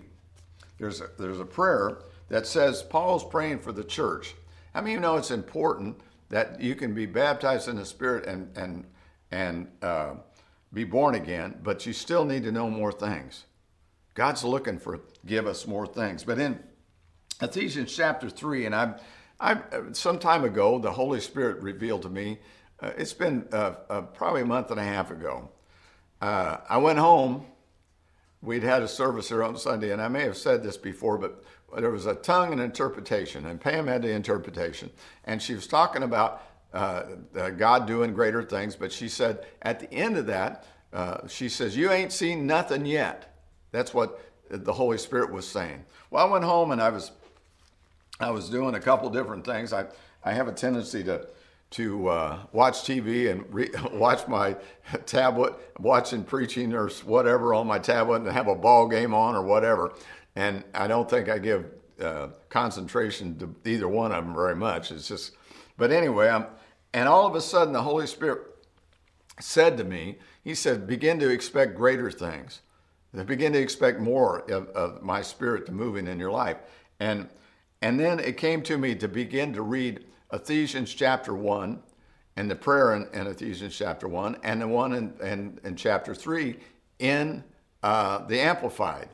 there's 0.78 1.00
a, 1.00 1.08
there's 1.18 1.40
a 1.40 1.44
prayer 1.44 1.98
that 2.28 2.46
says 2.46 2.82
Paul's 2.82 3.24
praying 3.24 3.60
for 3.60 3.72
the 3.72 3.84
church. 3.84 4.34
I 4.74 4.80
mean, 4.80 4.94
you 4.94 5.00
know 5.00 5.16
it's 5.16 5.30
important 5.30 6.00
that 6.30 6.60
you 6.60 6.74
can 6.74 6.94
be 6.94 7.06
baptized 7.06 7.68
in 7.68 7.76
the 7.76 7.84
Spirit 7.84 8.26
and, 8.26 8.56
and, 8.56 8.86
and 9.30 9.68
uh, 9.82 10.14
be 10.72 10.84
born 10.84 11.14
again, 11.14 11.58
but 11.62 11.84
you 11.84 11.92
still 11.92 12.24
need 12.24 12.42
to 12.44 12.52
know 12.52 12.70
more 12.70 12.90
things? 12.90 13.44
God's 14.14 14.44
looking 14.44 14.78
for 14.78 15.00
give 15.24 15.46
us 15.46 15.66
more 15.66 15.86
things. 15.86 16.24
But 16.24 16.38
in 16.38 16.58
Ephesians 17.40 17.94
chapter 17.94 18.28
3, 18.28 18.66
and 18.66 18.74
I, 18.74 18.94
I 19.40 19.58
some 19.92 20.18
time 20.18 20.44
ago, 20.44 20.78
the 20.78 20.92
Holy 20.92 21.20
Spirit 21.20 21.62
revealed 21.62 22.02
to 22.02 22.08
me, 22.08 22.38
uh, 22.80 22.90
it's 22.96 23.12
been 23.12 23.46
uh, 23.52 23.74
uh 23.88 24.02
probably 24.02 24.42
a 24.42 24.46
month 24.46 24.70
and 24.70 24.80
a 24.80 24.84
half 24.84 25.10
ago. 25.10 25.50
Uh, 26.20 26.58
I 26.68 26.78
went 26.78 26.98
home 26.98 27.46
we'd 28.42 28.62
had 28.62 28.82
a 28.82 28.88
service 28.88 29.28
here 29.28 29.42
on 29.42 29.56
Sunday, 29.56 29.92
and 29.92 30.02
I 30.02 30.08
may 30.08 30.22
have 30.22 30.36
said 30.36 30.62
this 30.62 30.76
before, 30.76 31.16
but 31.16 31.42
there 31.76 31.90
was 31.90 32.06
a 32.06 32.14
tongue 32.14 32.52
and 32.52 32.60
interpretation, 32.60 33.46
and 33.46 33.60
Pam 33.60 33.86
had 33.86 34.02
the 34.02 34.10
interpretation, 34.10 34.90
and 35.24 35.40
she 35.40 35.54
was 35.54 35.66
talking 35.66 36.02
about 36.02 36.42
uh, 36.74 37.04
uh, 37.36 37.50
God 37.50 37.86
doing 37.86 38.12
greater 38.12 38.42
things, 38.42 38.76
but 38.76 38.92
she 38.92 39.08
said 39.08 39.46
at 39.62 39.80
the 39.80 39.92
end 39.92 40.16
of 40.16 40.26
that, 40.26 40.66
uh, 40.92 41.26
she 41.28 41.48
says, 41.48 41.76
"You 41.76 41.90
ain't 41.90 42.12
seen 42.12 42.46
nothing 42.46 42.84
yet." 42.84 43.34
That's 43.70 43.94
what 43.94 44.20
the 44.50 44.72
Holy 44.72 44.98
Spirit 44.98 45.32
was 45.32 45.48
saying. 45.48 45.84
Well, 46.10 46.26
I 46.26 46.30
went 46.30 46.44
home 46.44 46.72
and 46.72 46.82
I 46.82 46.90
was, 46.90 47.12
I 48.20 48.30
was 48.30 48.50
doing 48.50 48.74
a 48.74 48.80
couple 48.80 49.08
different 49.08 49.44
things. 49.44 49.72
I, 49.72 49.86
I 50.24 50.32
have 50.32 50.46
a 50.46 50.52
tendency 50.52 51.02
to 51.04 51.26
to 51.72 52.08
uh, 52.08 52.38
watch 52.52 52.82
TV 52.82 53.30
and 53.30 53.44
re- 53.52 53.70
watch 53.92 54.26
my 54.28 54.56
tablet, 55.06 55.54
watching 55.78 56.24
preaching 56.24 56.72
or 56.72 56.88
whatever 57.04 57.54
on 57.54 57.66
my 57.66 57.78
tablet, 57.78 58.22
and 58.22 58.28
have 58.28 58.48
a 58.48 58.54
ball 58.54 58.88
game 58.88 59.14
on 59.14 59.34
or 59.34 59.42
whatever. 59.42 59.94
And 60.36 60.64
I 60.74 60.86
don't 60.86 61.08
think 61.08 61.28
I 61.28 61.38
give 61.38 61.66
uh, 62.00 62.28
concentration 62.48 63.38
to 63.38 63.54
either 63.68 63.88
one 63.88 64.12
of 64.12 64.24
them 64.24 64.34
very 64.34 64.56
much. 64.56 64.90
It's 64.90 65.08
just, 65.08 65.32
but 65.76 65.90
anyway, 65.90 66.28
I'm, 66.28 66.46
and 66.94 67.08
all 67.08 67.26
of 67.26 67.34
a 67.34 67.40
sudden 67.40 67.72
the 67.72 67.82
Holy 67.82 68.06
Spirit 68.06 68.40
said 69.40 69.76
to 69.78 69.84
me, 69.84 70.18
he 70.42 70.54
said, 70.54 70.86
begin 70.86 71.18
to 71.20 71.28
expect 71.28 71.74
greater 71.74 72.10
things. 72.10 72.60
Begin 73.26 73.52
to 73.52 73.58
expect 73.58 74.00
more 74.00 74.40
of, 74.50 74.68
of 74.68 75.02
my 75.02 75.20
spirit 75.20 75.66
to 75.66 75.72
moving 75.72 76.06
in 76.06 76.18
your 76.18 76.30
life. 76.30 76.56
And 76.98 77.28
and 77.82 77.98
then 77.98 78.20
it 78.20 78.36
came 78.36 78.62
to 78.62 78.78
me 78.78 78.94
to 78.94 79.08
begin 79.08 79.52
to 79.54 79.62
read 79.62 80.04
Ephesians 80.32 80.92
chapter 80.94 81.34
1 81.34 81.80
and 82.36 82.50
the 82.50 82.56
prayer 82.56 82.94
in, 82.94 83.06
in 83.12 83.26
Ephesians 83.26 83.76
chapter 83.76 84.08
1 84.08 84.38
and 84.42 84.62
the 84.62 84.68
one 84.68 84.92
in, 84.92 85.12
in, 85.22 85.60
in 85.64 85.76
chapter 85.76 86.14
3 86.14 86.56
in 86.98 87.44
uh, 87.82 88.26
the 88.26 88.40
Amplified 88.40 89.08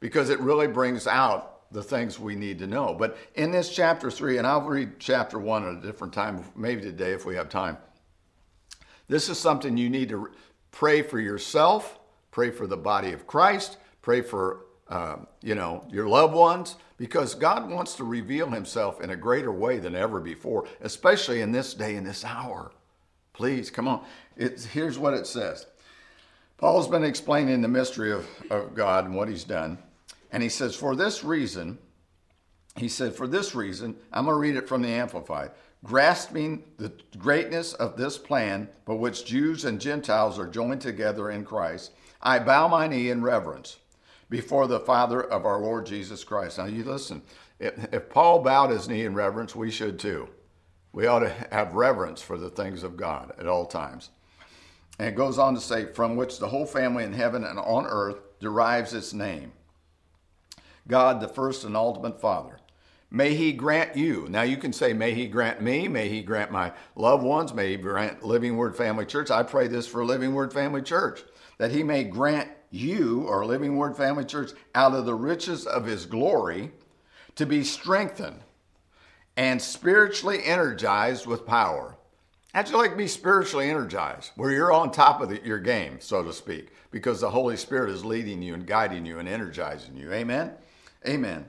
because 0.00 0.30
it 0.30 0.38
really 0.40 0.66
brings 0.66 1.06
out 1.06 1.52
the 1.72 1.82
things 1.82 2.18
we 2.18 2.34
need 2.34 2.58
to 2.58 2.66
know. 2.66 2.94
But 2.94 3.16
in 3.34 3.50
this 3.50 3.74
chapter 3.74 4.10
3, 4.10 4.38
and 4.38 4.46
I'll 4.46 4.60
read 4.60 4.98
chapter 4.98 5.38
1 5.38 5.64
at 5.64 5.82
a 5.82 5.86
different 5.86 6.12
time, 6.12 6.44
maybe 6.54 6.82
today 6.82 7.12
if 7.12 7.24
we 7.24 7.34
have 7.36 7.48
time. 7.48 7.78
This 9.08 9.28
is 9.28 9.38
something 9.38 9.76
you 9.76 9.88
need 9.88 10.10
to 10.10 10.30
pray 10.70 11.02
for 11.02 11.18
yourself, 11.18 11.98
pray 12.30 12.50
for 12.50 12.66
the 12.66 12.76
body 12.76 13.12
of 13.12 13.26
Christ, 13.26 13.78
pray 14.02 14.20
for 14.20 14.64
uh, 14.88 15.16
you 15.40 15.54
know 15.54 15.86
your 15.90 16.08
loved 16.08 16.34
ones, 16.34 16.76
because 17.02 17.34
God 17.34 17.68
wants 17.68 17.96
to 17.96 18.04
reveal 18.04 18.48
Himself 18.48 19.00
in 19.00 19.10
a 19.10 19.16
greater 19.16 19.50
way 19.50 19.80
than 19.80 19.96
ever 19.96 20.20
before, 20.20 20.68
especially 20.82 21.40
in 21.40 21.50
this 21.50 21.74
day 21.74 21.96
and 21.96 22.06
this 22.06 22.24
hour. 22.24 22.70
Please, 23.32 23.70
come 23.70 23.88
on. 23.88 24.04
It's, 24.36 24.66
here's 24.66 25.00
what 25.00 25.12
it 25.12 25.26
says 25.26 25.66
Paul's 26.58 26.86
been 26.86 27.02
explaining 27.02 27.60
the 27.60 27.66
mystery 27.66 28.12
of, 28.12 28.28
of 28.52 28.76
God 28.76 29.04
and 29.04 29.16
what 29.16 29.28
He's 29.28 29.42
done. 29.42 29.78
And 30.30 30.44
he 30.44 30.48
says, 30.48 30.76
For 30.76 30.94
this 30.94 31.24
reason, 31.24 31.76
he 32.76 32.86
said, 32.86 33.16
For 33.16 33.26
this 33.26 33.52
reason, 33.52 33.96
I'm 34.12 34.26
going 34.26 34.36
to 34.36 34.40
read 34.40 34.54
it 34.54 34.68
from 34.68 34.82
the 34.82 34.90
Amplified. 34.90 35.50
Grasping 35.82 36.62
the 36.76 36.92
greatness 37.18 37.72
of 37.74 37.96
this 37.96 38.16
plan 38.16 38.68
by 38.84 38.94
which 38.94 39.26
Jews 39.26 39.64
and 39.64 39.80
Gentiles 39.80 40.38
are 40.38 40.46
joined 40.46 40.80
together 40.80 41.32
in 41.32 41.44
Christ, 41.44 41.90
I 42.22 42.38
bow 42.38 42.68
my 42.68 42.86
knee 42.86 43.10
in 43.10 43.24
reverence 43.24 43.78
before 44.32 44.66
the 44.66 44.80
Father 44.80 45.22
of 45.22 45.44
our 45.44 45.60
Lord 45.60 45.84
Jesus 45.84 46.24
Christ. 46.24 46.56
Now, 46.56 46.64
you 46.64 46.84
listen, 46.84 47.20
if, 47.60 47.74
if 47.92 48.08
Paul 48.08 48.40
bowed 48.40 48.70
his 48.70 48.88
knee 48.88 49.04
in 49.04 49.12
reverence, 49.14 49.54
we 49.54 49.70
should 49.70 49.98
too. 49.98 50.26
We 50.90 51.06
ought 51.06 51.18
to 51.18 51.28
have 51.50 51.74
reverence 51.74 52.22
for 52.22 52.38
the 52.38 52.48
things 52.48 52.82
of 52.82 52.96
God 52.96 53.34
at 53.38 53.46
all 53.46 53.66
times. 53.66 54.08
And 54.98 55.06
it 55.06 55.16
goes 55.16 55.38
on 55.38 55.54
to 55.54 55.60
say, 55.60 55.84
from 55.84 56.16
which 56.16 56.38
the 56.38 56.48
whole 56.48 56.64
family 56.64 57.04
in 57.04 57.12
heaven 57.12 57.44
and 57.44 57.58
on 57.58 57.84
earth 57.84 58.16
derives 58.40 58.94
its 58.94 59.12
name 59.12 59.52
God, 60.88 61.20
the 61.20 61.28
first 61.28 61.64
and 61.64 61.76
ultimate 61.76 62.18
Father. 62.18 62.58
May 63.10 63.34
He 63.34 63.52
grant 63.52 63.96
you. 63.96 64.26
Now 64.30 64.42
you 64.42 64.56
can 64.56 64.72
say, 64.72 64.94
May 64.94 65.12
He 65.12 65.26
grant 65.26 65.60
me. 65.60 65.88
May 65.88 66.08
He 66.08 66.22
grant 66.22 66.50
my 66.50 66.72
loved 66.96 67.22
ones. 67.22 67.52
May 67.52 67.72
He 67.72 67.76
grant 67.76 68.24
Living 68.24 68.56
Word 68.56 68.76
Family 68.76 69.04
Church. 69.04 69.30
I 69.30 69.42
pray 69.42 69.68
this 69.68 69.86
for 69.86 70.06
Living 70.06 70.32
Word 70.32 70.54
Family 70.54 70.80
Church, 70.80 71.20
that 71.58 71.70
He 71.70 71.82
may 71.82 72.02
grant 72.02 72.48
you, 72.72 73.22
or 73.28 73.46
Living 73.46 73.76
Word 73.76 73.96
Family 73.96 74.24
Church, 74.24 74.50
out 74.74 74.94
of 74.94 75.06
the 75.06 75.14
riches 75.14 75.66
of 75.66 75.84
His 75.84 76.06
glory, 76.06 76.72
to 77.36 77.46
be 77.46 77.62
strengthened 77.62 78.40
and 79.36 79.62
spiritually 79.62 80.42
energized 80.44 81.26
with 81.26 81.46
power. 81.46 81.96
How'd 82.52 82.68
you 82.68 82.76
like 82.76 82.90
to 82.90 82.96
be 82.96 83.08
spiritually 83.08 83.70
energized, 83.70 84.32
where 84.36 84.50
you're 84.50 84.72
on 84.72 84.90
top 84.90 85.22
of 85.22 85.30
the, 85.30 85.40
your 85.44 85.58
game, 85.58 86.00
so 86.00 86.22
to 86.22 86.32
speak, 86.32 86.68
because 86.90 87.20
the 87.20 87.30
Holy 87.30 87.56
Spirit 87.56 87.90
is 87.90 88.04
leading 88.04 88.42
you 88.42 88.54
and 88.54 88.66
guiding 88.66 89.06
you 89.06 89.18
and 89.18 89.28
energizing 89.28 89.96
you? 89.96 90.12
Amen? 90.12 90.52
Amen. 91.06 91.46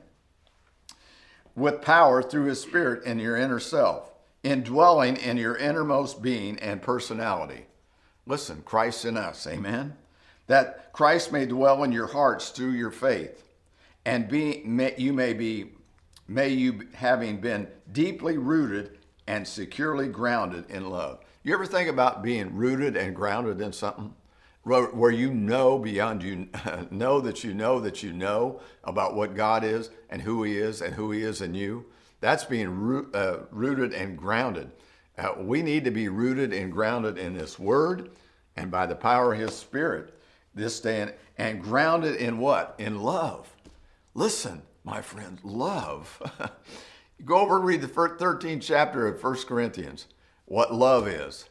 With 1.56 1.82
power 1.82 2.24
through 2.24 2.46
His 2.46 2.62
Spirit 2.62 3.04
in 3.04 3.20
your 3.20 3.36
inner 3.36 3.60
self, 3.60 4.12
indwelling 4.44 5.18
in 5.18 5.38
your 5.38 5.56
innermost 5.56 6.22
being 6.22 6.58
and 6.60 6.82
personality. 6.82 7.66
Listen, 8.26 8.62
Christ 8.64 9.04
in 9.04 9.18
us. 9.18 9.46
Amen? 9.46 9.98
That 10.48 10.92
Christ 10.94 11.32
may 11.32 11.46
dwell 11.46 11.84
in 11.84 11.92
your 11.92 12.08
hearts 12.08 12.50
through 12.50 12.72
your 12.72 12.92
faith, 12.92 13.44
and 14.06 14.28
be, 14.28 14.62
may, 14.66 14.94
you 14.98 15.14
may 15.14 15.34
be, 15.34 15.72
may 16.28 16.50
you 16.50 16.88
having 16.94 17.40
been 17.40 17.68
deeply 17.92 18.38
rooted 18.38 18.98
and 19.28 19.48
securely 19.48 20.08
grounded 20.08 20.70
in 20.70 20.90
love. 20.90 21.20
You 21.44 21.54
ever 21.54 21.66
think 21.66 21.90
about 21.90 22.24
being 22.24 22.56
rooted 22.56 22.96
and 22.96 23.16
grounded 23.16 23.62
in 23.62 23.74
something? 23.74 24.14
Where 24.64 25.12
you 25.12 25.34
know 25.34 25.78
beyond 25.78 26.24
you 26.24 26.48
know 26.92 27.20
that 27.20 27.44
you 27.44 27.54
know 27.54 27.82
that 27.82 28.02
you 28.02 28.14
know 28.14 28.62
about 28.86 29.14
what 29.14 29.36
God 29.36 29.66
is 29.66 29.90
and 30.10 30.22
who 30.22 30.44
He 30.44 30.58
is 30.58 30.82
and 30.82 30.94
who 30.94 31.12
He 31.12 31.22
is 31.22 31.42
in 31.42 31.54
you. 31.54 31.86
That's 32.22 32.46
being 32.46 32.70
root, 32.70 33.14
uh, 33.14 33.40
rooted 33.52 33.92
and 33.92 34.18
grounded. 34.18 34.72
Uh, 35.18 35.34
we 35.38 35.62
need 35.62 35.84
to 35.84 35.92
be 35.92 36.08
rooted 36.08 36.54
and 36.54 36.72
grounded 36.72 37.18
in 37.18 37.34
this 37.34 37.60
Word 37.60 38.12
and 38.56 38.72
by 38.72 38.86
the 38.86 38.96
power 38.96 39.34
of 39.34 39.40
His 39.40 39.54
Spirit 39.54 40.14
this 40.56 40.80
day 40.80 41.02
and, 41.02 41.14
and 41.38 41.62
grounded 41.62 42.16
in 42.16 42.38
what? 42.38 42.76
In 42.78 43.02
love. 43.02 43.54
Listen, 44.14 44.62
my 44.84 45.02
friend, 45.02 45.40
love. 45.44 46.22
Go 47.26 47.40
over 47.40 47.58
and 47.58 47.66
read 47.66 47.82
the 47.82 47.88
13th 47.88 48.62
chapter 48.62 49.08
of 49.08 49.24
1 49.24 49.36
Corinthians. 49.48 50.08
What 50.46 50.74
love 50.74 51.08
is. 51.08 51.50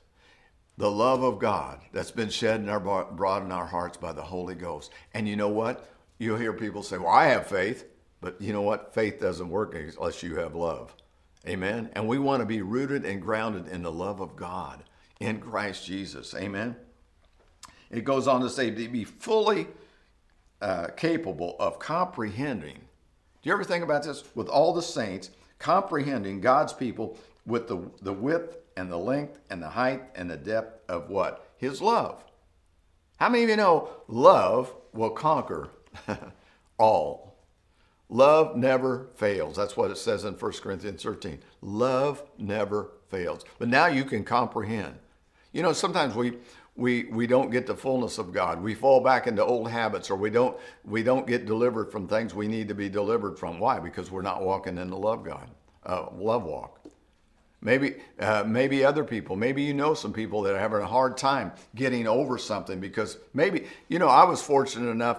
The 0.76 0.90
love 0.90 1.22
of 1.22 1.38
God 1.38 1.80
that's 1.92 2.10
been 2.10 2.30
shed 2.30 2.66
our 2.68 2.80
brought 2.80 3.42
in 3.42 3.52
our 3.52 3.66
hearts 3.66 3.96
by 3.96 4.12
the 4.12 4.22
Holy 4.22 4.54
Ghost. 4.54 4.90
And 5.14 5.28
you 5.28 5.36
know 5.36 5.48
what? 5.48 5.88
You'll 6.18 6.38
hear 6.38 6.52
people 6.52 6.82
say, 6.82 6.98
Well, 6.98 7.08
I 7.08 7.26
have 7.26 7.46
faith. 7.46 7.86
But 8.20 8.40
you 8.40 8.52
know 8.52 8.62
what? 8.62 8.94
Faith 8.94 9.20
doesn't 9.20 9.50
work 9.50 9.74
unless 9.74 10.22
you 10.22 10.36
have 10.36 10.54
love. 10.54 10.94
Amen. 11.46 11.90
And 11.94 12.06
we 12.06 12.18
want 12.18 12.40
to 12.40 12.46
be 12.46 12.62
rooted 12.62 13.04
and 13.04 13.20
grounded 13.20 13.66
in 13.66 13.82
the 13.82 13.90
love 13.90 14.20
of 14.20 14.36
God 14.36 14.84
in 15.18 15.40
Christ 15.40 15.84
Jesus. 15.84 16.34
Amen. 16.34 16.76
It 17.92 18.04
goes 18.04 18.26
on 18.26 18.40
to 18.40 18.50
say 18.50 18.70
to 18.70 18.88
be 18.88 19.04
fully 19.04 19.68
uh, 20.60 20.88
capable 20.96 21.56
of 21.60 21.78
comprehending. 21.78 22.76
Do 22.76 23.48
you 23.48 23.52
ever 23.52 23.64
think 23.64 23.84
about 23.84 24.02
this? 24.02 24.24
With 24.34 24.48
all 24.48 24.72
the 24.72 24.82
saints, 24.82 25.30
comprehending 25.58 26.40
God's 26.40 26.72
people 26.72 27.18
with 27.46 27.68
the, 27.68 27.90
the 28.00 28.12
width 28.12 28.56
and 28.76 28.90
the 28.90 28.96
length 28.96 29.38
and 29.50 29.62
the 29.62 29.68
height 29.68 30.02
and 30.14 30.30
the 30.30 30.36
depth 30.36 30.88
of 30.90 31.10
what? 31.10 31.50
His 31.58 31.82
love. 31.82 32.24
How 33.18 33.28
many 33.28 33.44
of 33.44 33.50
you 33.50 33.56
know 33.56 33.90
love 34.08 34.74
will 34.92 35.10
conquer 35.10 35.68
all? 36.78 37.36
Love 38.08 38.56
never 38.56 39.08
fails. 39.14 39.56
That's 39.56 39.76
what 39.76 39.90
it 39.90 39.96
says 39.96 40.24
in 40.24 40.34
1 40.34 40.52
Corinthians 40.52 41.02
13. 41.02 41.38
Love 41.62 42.22
never 42.38 42.90
fails. 43.08 43.44
But 43.58 43.68
now 43.68 43.86
you 43.86 44.04
can 44.04 44.22
comprehend. 44.24 44.98
You 45.52 45.62
know, 45.62 45.72
sometimes 45.72 46.14
we 46.14 46.38
we 46.74 47.04
we 47.04 47.26
don't 47.26 47.50
get 47.50 47.66
the 47.66 47.76
fullness 47.76 48.18
of 48.18 48.32
God. 48.32 48.62
We 48.62 48.74
fall 48.74 49.00
back 49.00 49.26
into 49.26 49.44
old 49.44 49.70
habits, 49.70 50.10
or 50.10 50.16
we 50.16 50.30
don't 50.30 50.56
we 50.84 51.02
don't 51.02 51.26
get 51.26 51.44
delivered 51.44 51.92
from 51.92 52.08
things 52.08 52.34
we 52.34 52.48
need 52.48 52.68
to 52.68 52.74
be 52.74 52.88
delivered 52.88 53.38
from. 53.38 53.58
Why? 53.58 53.78
Because 53.78 54.10
we're 54.10 54.22
not 54.22 54.42
walking 54.42 54.78
in 54.78 54.88
the 54.88 54.96
love 54.96 55.24
God, 55.24 55.48
uh, 55.84 56.06
love 56.14 56.44
walk. 56.44 56.80
Maybe 57.60 57.96
uh, 58.18 58.44
maybe 58.46 58.84
other 58.84 59.04
people, 59.04 59.36
maybe 59.36 59.62
you 59.62 59.74
know 59.74 59.92
some 59.92 60.12
people 60.12 60.42
that 60.42 60.54
are 60.54 60.58
having 60.58 60.80
a 60.80 60.86
hard 60.86 61.16
time 61.16 61.52
getting 61.74 62.08
over 62.08 62.38
something 62.38 62.80
because 62.80 63.18
maybe 63.34 63.66
you 63.88 63.98
know 63.98 64.08
I 64.08 64.24
was 64.24 64.42
fortunate 64.42 64.90
enough, 64.90 65.18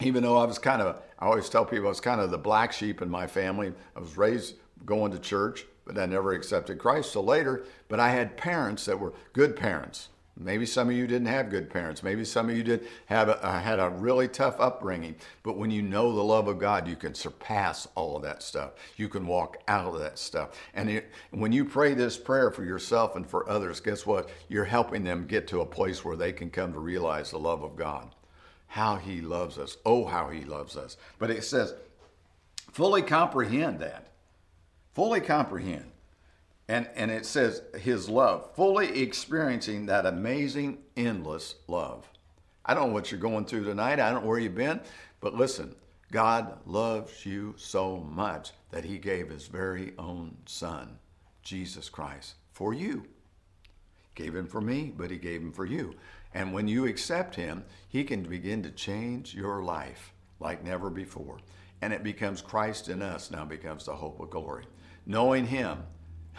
even 0.00 0.22
though 0.22 0.36
I 0.36 0.44
was 0.44 0.58
kind 0.58 0.82
of 0.82 1.00
I 1.18 1.24
always 1.24 1.48
tell 1.48 1.64
people 1.64 1.86
I 1.86 1.88
was 1.88 2.00
kind 2.00 2.20
of 2.20 2.30
the 2.30 2.38
black 2.38 2.72
sheep 2.72 3.00
in 3.00 3.08
my 3.08 3.26
family. 3.26 3.72
I 3.96 4.00
was 4.00 4.18
raised 4.18 4.56
going 4.84 5.10
to 5.12 5.18
church, 5.18 5.64
but 5.86 5.96
I 5.96 6.04
never 6.04 6.32
accepted 6.32 6.78
Christ 6.78 7.14
till 7.14 7.24
later. 7.24 7.64
But 7.88 7.98
I 7.98 8.10
had 8.10 8.36
parents 8.36 8.84
that 8.84 9.00
were 9.00 9.14
good 9.32 9.56
parents 9.56 10.10
Maybe 10.42 10.64
some 10.64 10.88
of 10.88 10.96
you 10.96 11.06
didn't 11.06 11.28
have 11.28 11.50
good 11.50 11.68
parents. 11.68 12.02
Maybe 12.02 12.24
some 12.24 12.48
of 12.48 12.56
you 12.56 12.62
did 12.62 12.88
have 13.06 13.28
a, 13.28 13.44
uh, 13.44 13.60
had 13.60 13.78
a 13.78 13.90
really 13.90 14.26
tough 14.26 14.58
upbringing. 14.58 15.14
But 15.42 15.58
when 15.58 15.70
you 15.70 15.82
know 15.82 16.14
the 16.14 16.24
love 16.24 16.48
of 16.48 16.58
God, 16.58 16.88
you 16.88 16.96
can 16.96 17.14
surpass 17.14 17.86
all 17.94 18.16
of 18.16 18.22
that 18.22 18.42
stuff. 18.42 18.72
You 18.96 19.10
can 19.10 19.26
walk 19.26 19.58
out 19.68 19.92
of 19.92 20.00
that 20.00 20.18
stuff. 20.18 20.58
And 20.72 20.88
it, 20.88 21.10
when 21.30 21.52
you 21.52 21.66
pray 21.66 21.92
this 21.92 22.16
prayer 22.16 22.50
for 22.50 22.64
yourself 22.64 23.16
and 23.16 23.28
for 23.28 23.48
others, 23.50 23.80
guess 23.80 24.06
what? 24.06 24.30
You're 24.48 24.64
helping 24.64 25.04
them 25.04 25.26
get 25.26 25.46
to 25.48 25.60
a 25.60 25.66
place 25.66 26.04
where 26.04 26.16
they 26.16 26.32
can 26.32 26.48
come 26.48 26.72
to 26.72 26.80
realize 26.80 27.30
the 27.30 27.38
love 27.38 27.62
of 27.62 27.76
God. 27.76 28.14
How 28.66 28.96
He 28.96 29.20
loves 29.20 29.58
us. 29.58 29.76
Oh, 29.84 30.06
how 30.06 30.30
He 30.30 30.44
loves 30.44 30.74
us. 30.74 30.96
But 31.18 31.30
it 31.30 31.44
says, 31.44 31.74
fully 32.72 33.02
comprehend 33.02 33.80
that. 33.80 34.06
Fully 34.94 35.20
comprehend. 35.20 35.90
And, 36.70 36.88
and 36.94 37.10
it 37.10 37.26
says 37.26 37.62
his 37.80 38.08
love, 38.08 38.54
fully 38.54 39.02
experiencing 39.02 39.86
that 39.86 40.06
amazing, 40.06 40.78
endless 40.96 41.56
love. 41.66 42.08
I 42.64 42.74
don't 42.74 42.90
know 42.90 42.94
what 42.94 43.10
you're 43.10 43.18
going 43.18 43.44
through 43.44 43.64
tonight. 43.64 43.98
I 43.98 44.12
don't 44.12 44.22
know 44.22 44.28
where 44.28 44.38
you've 44.38 44.54
been. 44.54 44.80
But 45.20 45.34
listen, 45.34 45.74
God 46.12 46.60
loves 46.66 47.26
you 47.26 47.54
so 47.56 47.96
much 47.96 48.52
that 48.70 48.84
he 48.84 48.98
gave 48.98 49.30
his 49.30 49.48
very 49.48 49.94
own 49.98 50.36
son, 50.46 51.00
Jesus 51.42 51.88
Christ, 51.88 52.34
for 52.52 52.72
you. 52.72 53.04
Gave 54.14 54.36
him 54.36 54.46
for 54.46 54.60
me, 54.60 54.94
but 54.96 55.10
he 55.10 55.16
gave 55.16 55.40
him 55.40 55.50
for 55.50 55.66
you. 55.66 55.96
And 56.34 56.52
when 56.52 56.68
you 56.68 56.86
accept 56.86 57.34
him, 57.34 57.64
he 57.88 58.04
can 58.04 58.22
begin 58.22 58.62
to 58.62 58.70
change 58.70 59.34
your 59.34 59.64
life 59.64 60.12
like 60.38 60.62
never 60.62 60.88
before. 60.88 61.38
And 61.82 61.92
it 61.92 62.04
becomes 62.04 62.40
Christ 62.40 62.88
in 62.88 63.02
us 63.02 63.28
now 63.32 63.44
becomes 63.44 63.86
the 63.86 63.96
hope 63.96 64.20
of 64.20 64.30
glory. 64.30 64.66
Knowing 65.04 65.48
him 65.48 65.82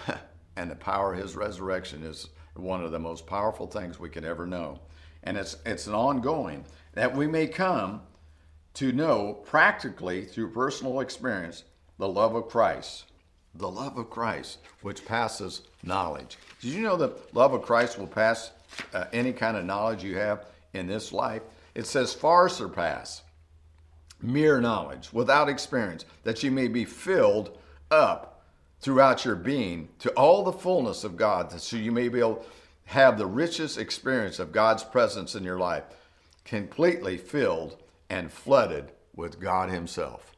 and 0.56 0.70
the 0.70 0.76
power 0.76 1.14
of 1.14 1.20
his 1.20 1.36
resurrection 1.36 2.04
is, 2.04 2.30
one 2.56 2.84
of 2.84 2.92
the 2.92 3.00
most 3.00 3.26
powerful 3.26 3.66
things 3.66 3.98
we 3.98 4.10
can 4.10 4.26
ever 4.26 4.46
know. 4.46 4.78
And 5.24 5.38
it's, 5.38 5.56
it's 5.66 5.88
an 5.88 5.94
ongoing 5.94 6.66
that 6.94 7.16
we 7.16 7.26
may 7.26 7.48
come 7.48 8.02
to 8.74 8.92
know 8.92 9.34
practically 9.46 10.26
through 10.26 10.52
personal 10.52 11.00
experience 11.00 11.64
the 11.98 12.08
love 12.08 12.36
of 12.36 12.50
Christ. 12.50 13.06
The 13.56 13.70
love 13.70 13.98
of 13.98 14.10
Christ, 14.10 14.60
which 14.82 15.06
passes 15.06 15.62
knowledge. 15.84 16.38
Did 16.62 16.72
you 16.72 16.82
know 16.82 16.96
the 16.96 17.14
love 17.34 17.54
of 17.54 17.62
Christ 17.62 18.00
will 18.00 18.08
pass 18.08 18.52
uh, 18.94 19.06
any 19.12 19.34
kind 19.34 19.58
of 19.58 19.66
knowledge 19.66 20.04
you 20.04 20.18
have 20.18 20.46
in 20.74 20.88
this 20.88 21.12
life? 21.12 21.42
It 21.76 21.86
says, 21.86 22.14
far 22.14 22.50
surpass 22.50 23.24
mere 24.22 24.62
knowledge 24.62 25.12
without 25.12 25.50
experience, 25.50 26.06
that 26.24 26.44
you 26.44 26.52
may 26.52 26.68
be 26.68 26.86
filled 26.86 27.58
up 27.90 28.41
throughout 28.82 29.26
your 29.26 29.36
being 29.36 29.90
to 30.00 30.10
all 30.12 30.44
the 30.44 30.52
fullness 30.52 31.04
of 31.04 31.16
God, 31.16 31.52
so 31.60 31.78
you 31.78 31.92
may 31.92 32.10
be 32.10 32.20
able 32.20 32.36
to 32.36 32.46
have 32.86 33.18
the 33.18 33.26
richest 33.26 33.78
experience 33.78 34.40
of 34.40 34.52
God's 34.52 34.84
presence 34.84 35.36
in 35.36 35.44
your 35.44 35.60
life, 35.60 35.84
completely 36.44 37.18
filled 37.18 37.78
and 38.10 38.32
flooded 38.32 38.92
with 39.16 39.40
God 39.40 39.70
Himself. 39.70 40.36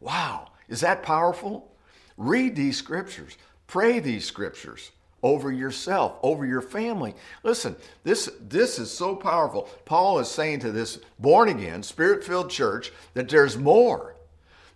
Wow, 0.00 0.52
is 0.68 0.80
that 0.80 1.02
powerful? 1.02 1.72
Read 2.16 2.54
these 2.54 2.76
scriptures, 2.76 3.36
pray 3.66 3.98
these 3.98 4.24
scriptures 4.24 4.92
over 5.22 5.50
yourself, 5.50 6.18
over 6.22 6.46
your 6.46 6.60
family. 6.60 7.14
Listen, 7.42 7.74
this, 8.04 8.30
this 8.40 8.78
is 8.78 8.90
so 8.90 9.16
powerful. 9.16 9.68
Paul 9.84 10.18
is 10.18 10.28
saying 10.28 10.60
to 10.60 10.70
this 10.70 11.00
born 11.18 11.48
again, 11.48 11.82
spirit 11.82 12.22
filled 12.22 12.50
church 12.50 12.92
that 13.14 13.28
there's 13.28 13.56
more. 13.56 14.15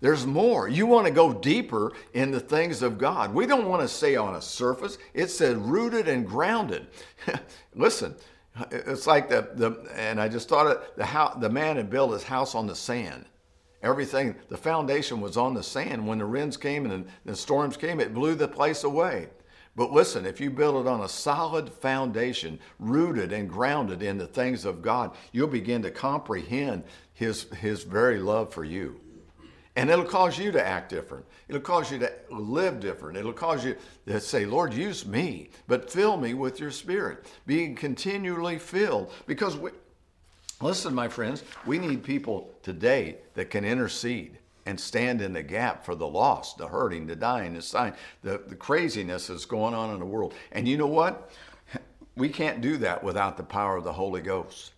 There's 0.01 0.27
more. 0.27 0.67
You 0.67 0.87
want 0.87 1.07
to 1.07 1.13
go 1.13 1.33
deeper 1.33 1.93
in 2.15 2.31
the 2.31 2.41
things 2.41 2.81
of 2.83 2.97
God. 2.97 3.35
We 3.35 3.47
don't 3.47 3.69
want 3.69 3.83
to 3.83 3.89
stay 3.89 4.17
on 4.17 4.35
a 4.35 4.41
surface. 4.41 4.97
It 5.13 5.29
said 5.29 5.59
rooted 5.59 6.09
and 6.09 6.27
grounded. 6.27 6.87
Listen, 7.75 8.15
it's 8.71 9.07
like 9.07 9.29
the, 9.29 9.51
the 9.55 9.91
and 9.95 10.21
I 10.21 10.29
just 10.29 10.49
thought 10.49 10.71
it, 10.71 10.97
the, 10.97 11.05
house, 11.05 11.37
the 11.39 11.51
man 11.51 11.77
had 11.77 11.91
built 11.91 12.13
his 12.13 12.23
house 12.23 12.55
on 12.55 12.67
the 12.67 12.75
sand. 12.75 13.27
Everything, 13.83 14.37
the 14.49 14.57
foundation 14.57 15.21
was 15.21 15.37
on 15.37 15.55
the 15.55 15.63
sand. 15.63 16.07
When 16.07 16.19
the 16.19 16.27
winds 16.27 16.57
came 16.57 16.91
and 16.91 17.07
the 17.25 17.37
storms 17.37 17.77
came, 17.77 18.01
it 18.01 18.15
blew 18.15 18.35
the 18.35 18.49
place 18.49 18.85
away. 18.85 19.29
But 19.77 19.93
listen, 19.93 20.27
if 20.27 20.41
you 20.41 20.51
build 20.51 20.85
it 20.85 20.89
on 20.89 21.03
a 21.03 21.09
solid 21.09 21.73
foundation, 21.73 22.59
rooted 22.79 23.33
and 23.33 23.49
grounded 23.49 24.03
in 24.03 24.19
the 24.19 24.27
things 24.27 24.65
of 24.65 24.83
God, 24.83 25.13
you'll 25.33 25.47
begin 25.47 25.83
to 25.83 25.91
comprehend 25.91 26.85
His, 27.15 27.45
His 27.55 27.85
very 27.85 28.19
love 28.19 28.53
for 28.53 28.65
you. 28.65 29.01
And 29.77 29.89
it'll 29.89 30.05
cause 30.05 30.39
you 30.39 30.51
to 30.53 30.67
act 30.67 30.91
different. 30.91 31.25
It'll 31.49 31.61
cause 31.61 31.93
you 31.93 31.99
to 32.01 32.13
live 32.31 32.81
different. 32.81 33.17
It'll 33.17 33.33
cause 33.33 33.65
you 33.65 33.77
to 34.07 34.21
say, 34.21 34.45
Lord, 34.45 34.75
use 34.75 35.07
me, 35.07 35.51
but 35.69 35.91
fill 35.91 36.17
me 36.17 36.35
with 36.35 36.59
your 36.59 36.73
spirit. 36.73 37.25
Being 37.47 37.77
continually 37.77 38.59
filled. 38.59 39.13
Because, 39.27 39.57
we, 39.57 39.71
listen, 40.61 40.93
my 40.93 41.09
friends, 41.09 41.45
we 41.67 41.79
need 41.79 42.03
people 42.03 42.53
today 42.63 43.19
that 43.35 43.51
can 43.51 43.65
intercede 43.65 44.39
and 44.67 44.79
stand 44.79 45.23
in 45.23 45.33
the 45.33 45.43
gap 45.43 45.85
for 45.85 45.95
the 45.95 46.07
lost, 46.07 46.59
the 46.59 46.67
hurting, 46.67 47.07
the 47.07 47.17
dying, 47.17 47.55
the 47.55 47.69
dying, 47.73 47.95
the, 48.23 48.43
the 48.49 48.57
craziness 48.57 49.29
that's 49.29 49.45
going 49.45 49.75
on 49.75 49.95
in 49.95 50.01
the 50.01 50.07
world. 50.07 50.35
And 50.53 50.67
you 50.67 50.77
know 50.77 50.87
what? 50.87 51.31
We 52.17 52.29
can't 52.29 52.61
do 52.61 52.77
that 52.79 53.03
without 53.03 53.37
the 53.37 53.45
power 53.45 53.77
of 53.77 53.85
the 53.85 53.93
Holy 53.93 54.21
Ghost. 54.21 54.73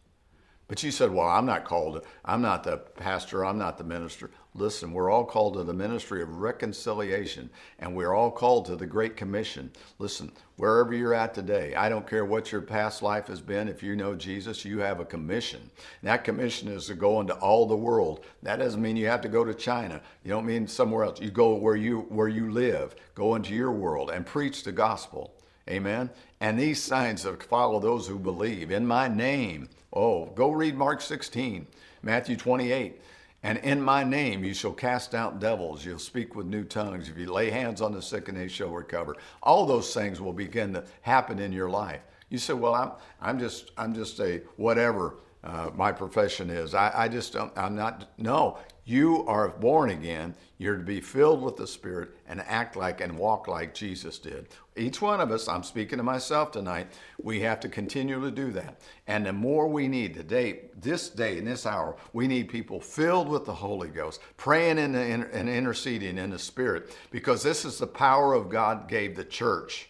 But 0.72 0.82
you 0.82 0.90
said, 0.90 1.10
Well, 1.10 1.28
I'm 1.28 1.44
not 1.44 1.66
called, 1.66 2.02
I'm 2.24 2.40
not 2.40 2.64
the 2.64 2.78
pastor, 2.78 3.44
I'm 3.44 3.58
not 3.58 3.76
the 3.76 3.84
minister. 3.84 4.30
Listen, 4.54 4.94
we're 4.94 5.10
all 5.10 5.26
called 5.26 5.52
to 5.52 5.64
the 5.64 5.74
ministry 5.74 6.22
of 6.22 6.38
reconciliation, 6.38 7.50
and 7.78 7.94
we're 7.94 8.14
all 8.14 8.30
called 8.30 8.64
to 8.64 8.76
the 8.76 8.86
Great 8.86 9.14
Commission. 9.14 9.70
Listen, 9.98 10.32
wherever 10.56 10.94
you're 10.94 11.12
at 11.12 11.34
today, 11.34 11.74
I 11.74 11.90
don't 11.90 12.08
care 12.08 12.24
what 12.24 12.50
your 12.50 12.62
past 12.62 13.02
life 13.02 13.26
has 13.26 13.42
been, 13.42 13.68
if 13.68 13.82
you 13.82 13.94
know 13.94 14.14
Jesus, 14.14 14.64
you 14.64 14.78
have 14.78 14.98
a 14.98 15.04
commission. 15.04 15.60
And 16.00 16.08
that 16.08 16.24
commission 16.24 16.68
is 16.68 16.86
to 16.86 16.94
go 16.94 17.20
into 17.20 17.34
all 17.34 17.66
the 17.66 17.76
world. 17.76 18.24
That 18.42 18.56
doesn't 18.56 18.80
mean 18.80 18.96
you 18.96 19.08
have 19.08 19.20
to 19.20 19.28
go 19.28 19.44
to 19.44 19.52
China. 19.52 20.00
You 20.24 20.30
don't 20.30 20.46
mean 20.46 20.66
somewhere 20.66 21.04
else. 21.04 21.20
You 21.20 21.30
go 21.30 21.54
where 21.54 21.76
you 21.76 22.06
where 22.08 22.28
you 22.28 22.50
live, 22.50 22.94
go 23.14 23.34
into 23.34 23.52
your 23.52 23.72
world 23.72 24.08
and 24.08 24.24
preach 24.24 24.64
the 24.64 24.72
gospel. 24.72 25.34
Amen. 25.68 26.08
And 26.40 26.58
these 26.58 26.82
signs 26.82 27.26
follow 27.50 27.78
those 27.78 28.06
who 28.06 28.18
believe. 28.18 28.70
In 28.70 28.86
my 28.86 29.06
name. 29.06 29.68
Oh, 29.92 30.26
go 30.26 30.50
read 30.50 30.76
Mark 30.76 31.00
16, 31.00 31.66
Matthew 32.02 32.36
28. 32.36 33.00
And 33.42 33.58
in 33.58 33.82
my 33.82 34.04
name 34.04 34.44
you 34.44 34.54
shall 34.54 34.72
cast 34.72 35.14
out 35.14 35.40
devils, 35.40 35.84
you'll 35.84 35.98
speak 35.98 36.36
with 36.36 36.46
new 36.46 36.64
tongues, 36.64 37.08
if 37.08 37.18
you 37.18 37.32
lay 37.32 37.50
hands 37.50 37.80
on 37.80 37.92
the 37.92 38.00
sick 38.00 38.28
and 38.28 38.38
they 38.38 38.48
shall 38.48 38.70
recover. 38.70 39.16
All 39.42 39.66
those 39.66 39.92
things 39.92 40.20
will 40.20 40.32
begin 40.32 40.72
to 40.74 40.84
happen 41.02 41.40
in 41.40 41.52
your 41.52 41.68
life. 41.68 42.00
You 42.28 42.38
say, 42.38 42.54
Well, 42.54 42.74
I'm 42.74 42.92
I'm 43.20 43.38
just 43.38 43.72
I'm 43.76 43.94
just 43.94 44.20
a 44.20 44.42
whatever 44.56 45.16
uh, 45.42 45.70
my 45.74 45.90
profession 45.90 46.50
is. 46.50 46.72
I, 46.72 46.92
I 46.94 47.08
just 47.08 47.32
don't 47.32 47.52
I'm 47.58 47.74
not 47.74 48.08
no, 48.16 48.58
you 48.84 49.24
are 49.26 49.48
born 49.48 49.90
again. 49.90 50.34
You're 50.58 50.76
to 50.76 50.82
be 50.82 51.00
filled 51.00 51.42
with 51.42 51.56
the 51.56 51.66
Spirit 51.66 52.10
and 52.28 52.40
act 52.42 52.76
like 52.76 53.00
and 53.00 53.18
walk 53.18 53.48
like 53.48 53.74
Jesus 53.74 54.18
did. 54.18 54.48
Each 54.76 55.00
one 55.00 55.20
of 55.20 55.30
us, 55.30 55.48
I'm 55.48 55.62
speaking 55.62 55.98
to 55.98 56.02
myself 56.02 56.52
tonight, 56.52 56.88
we 57.20 57.40
have 57.40 57.60
to 57.60 57.68
continue 57.68 58.20
to 58.20 58.30
do 58.30 58.50
that. 58.52 58.80
And 59.06 59.26
the 59.26 59.32
more 59.32 59.68
we 59.68 59.88
need 59.88 60.14
today, 60.14 60.70
this 60.76 61.10
day, 61.10 61.38
in 61.38 61.44
this 61.44 61.66
hour, 61.66 61.96
we 62.12 62.26
need 62.26 62.48
people 62.48 62.80
filled 62.80 63.28
with 63.28 63.44
the 63.44 63.54
Holy 63.54 63.88
Ghost, 63.88 64.20
praying 64.36 64.78
in 64.78 64.94
and 64.94 65.48
interceding 65.48 66.18
in 66.18 66.30
the 66.30 66.38
Spirit, 66.38 66.96
because 67.10 67.42
this 67.42 67.64
is 67.64 67.78
the 67.78 67.86
power 67.86 68.34
of 68.34 68.48
God 68.48 68.88
gave 68.88 69.14
the 69.16 69.24
church. 69.24 69.88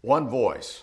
One 0.00 0.28
voice, 0.28 0.82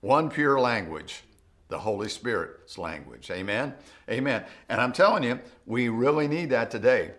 one 0.00 0.28
pure 0.28 0.60
language, 0.60 1.22
the 1.68 1.78
Holy 1.78 2.08
Spirit's 2.08 2.78
language. 2.78 3.30
Amen? 3.30 3.74
Amen. 4.10 4.44
And 4.68 4.80
I'm 4.80 4.92
telling 4.92 5.22
you, 5.22 5.38
we 5.66 5.88
really 5.88 6.26
need 6.26 6.50
that 6.50 6.70
today. 6.70 7.12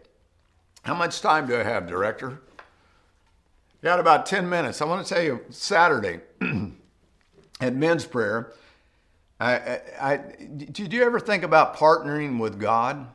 How 0.83 0.95
much 0.95 1.21
time 1.21 1.47
do 1.47 1.55
I 1.55 1.63
have, 1.63 1.87
Director? 1.87 2.41
Got 3.83 3.99
about 3.99 4.25
10 4.25 4.49
minutes. 4.49 4.81
I 4.81 4.85
want 4.85 5.05
to 5.05 5.13
tell 5.13 5.23
you, 5.23 5.41
Saturday 5.49 6.19
at 7.61 7.75
men's 7.75 8.05
prayer, 8.05 8.53
I, 9.39 9.53
I, 9.53 9.81
I, 10.01 10.17
did 10.17 10.91
you 10.91 11.03
ever 11.03 11.19
think 11.19 11.43
about 11.43 11.77
partnering 11.77 12.39
with 12.39 12.59
God? 12.59 13.07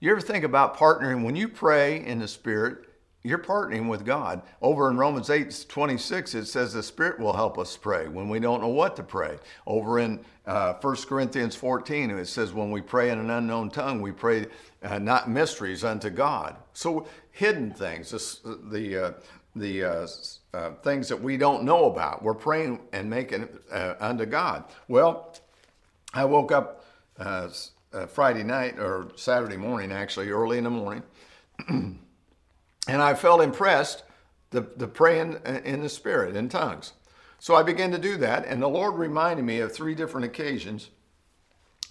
You 0.00 0.10
ever 0.10 0.20
think 0.20 0.44
about 0.44 0.76
partnering 0.76 1.24
when 1.24 1.36
you 1.36 1.48
pray 1.48 2.04
in 2.04 2.18
the 2.18 2.28
Spirit? 2.28 2.87
You're 3.28 3.38
partnering 3.38 3.88
with 3.88 4.04
God. 4.04 4.42
Over 4.62 4.90
in 4.90 4.96
Romans 4.96 5.28
8 5.28 5.66
26, 5.68 6.34
it 6.34 6.46
says 6.46 6.72
the 6.72 6.82
Spirit 6.82 7.20
will 7.20 7.34
help 7.34 7.58
us 7.58 7.76
pray 7.76 8.08
when 8.08 8.28
we 8.28 8.40
don't 8.40 8.62
know 8.62 8.68
what 8.68 8.96
to 8.96 9.02
pray. 9.02 9.38
Over 9.66 9.98
in 9.98 10.24
uh, 10.46 10.74
1 10.80 10.96
Corinthians 11.06 11.54
14, 11.54 12.10
it 12.10 12.26
says 12.26 12.54
when 12.54 12.70
we 12.70 12.80
pray 12.80 13.10
in 13.10 13.18
an 13.18 13.30
unknown 13.30 13.70
tongue, 13.70 14.00
we 14.00 14.12
pray 14.12 14.46
uh, 14.82 14.98
not 14.98 15.28
mysteries 15.28 15.84
unto 15.84 16.08
God. 16.08 16.56
So 16.72 17.06
hidden 17.32 17.70
things, 17.70 18.10
this, 18.10 18.40
the, 18.44 19.06
uh, 19.06 19.12
the 19.54 19.84
uh, 19.84 20.06
uh, 20.54 20.70
things 20.82 21.08
that 21.08 21.20
we 21.20 21.36
don't 21.36 21.64
know 21.64 21.84
about, 21.84 22.22
we're 22.22 22.34
praying 22.34 22.80
and 22.92 23.10
making 23.10 23.48
uh, 23.70 23.94
unto 24.00 24.24
God. 24.24 24.64
Well, 24.88 25.36
I 26.14 26.24
woke 26.24 26.50
up 26.50 26.84
Friday 28.08 28.42
night 28.42 28.78
or 28.78 29.10
Saturday 29.16 29.56
morning, 29.56 29.92
actually, 29.92 30.30
early 30.30 30.56
in 30.56 30.64
the 30.64 30.70
morning. 30.70 31.02
And 32.88 33.00
I 33.02 33.14
felt 33.14 33.42
impressed 33.42 34.02
the, 34.50 34.62
to 34.62 34.88
pray 34.88 35.20
in, 35.20 35.36
in 35.46 35.82
the 35.82 35.88
Spirit, 35.88 36.34
in 36.34 36.48
tongues. 36.48 36.94
So 37.38 37.54
I 37.54 37.62
began 37.62 37.92
to 37.92 37.98
do 37.98 38.16
that, 38.16 38.46
and 38.46 38.60
the 38.60 38.68
Lord 38.68 38.94
reminded 38.94 39.44
me 39.44 39.60
of 39.60 39.72
three 39.72 39.94
different 39.94 40.26
occasions 40.26 40.90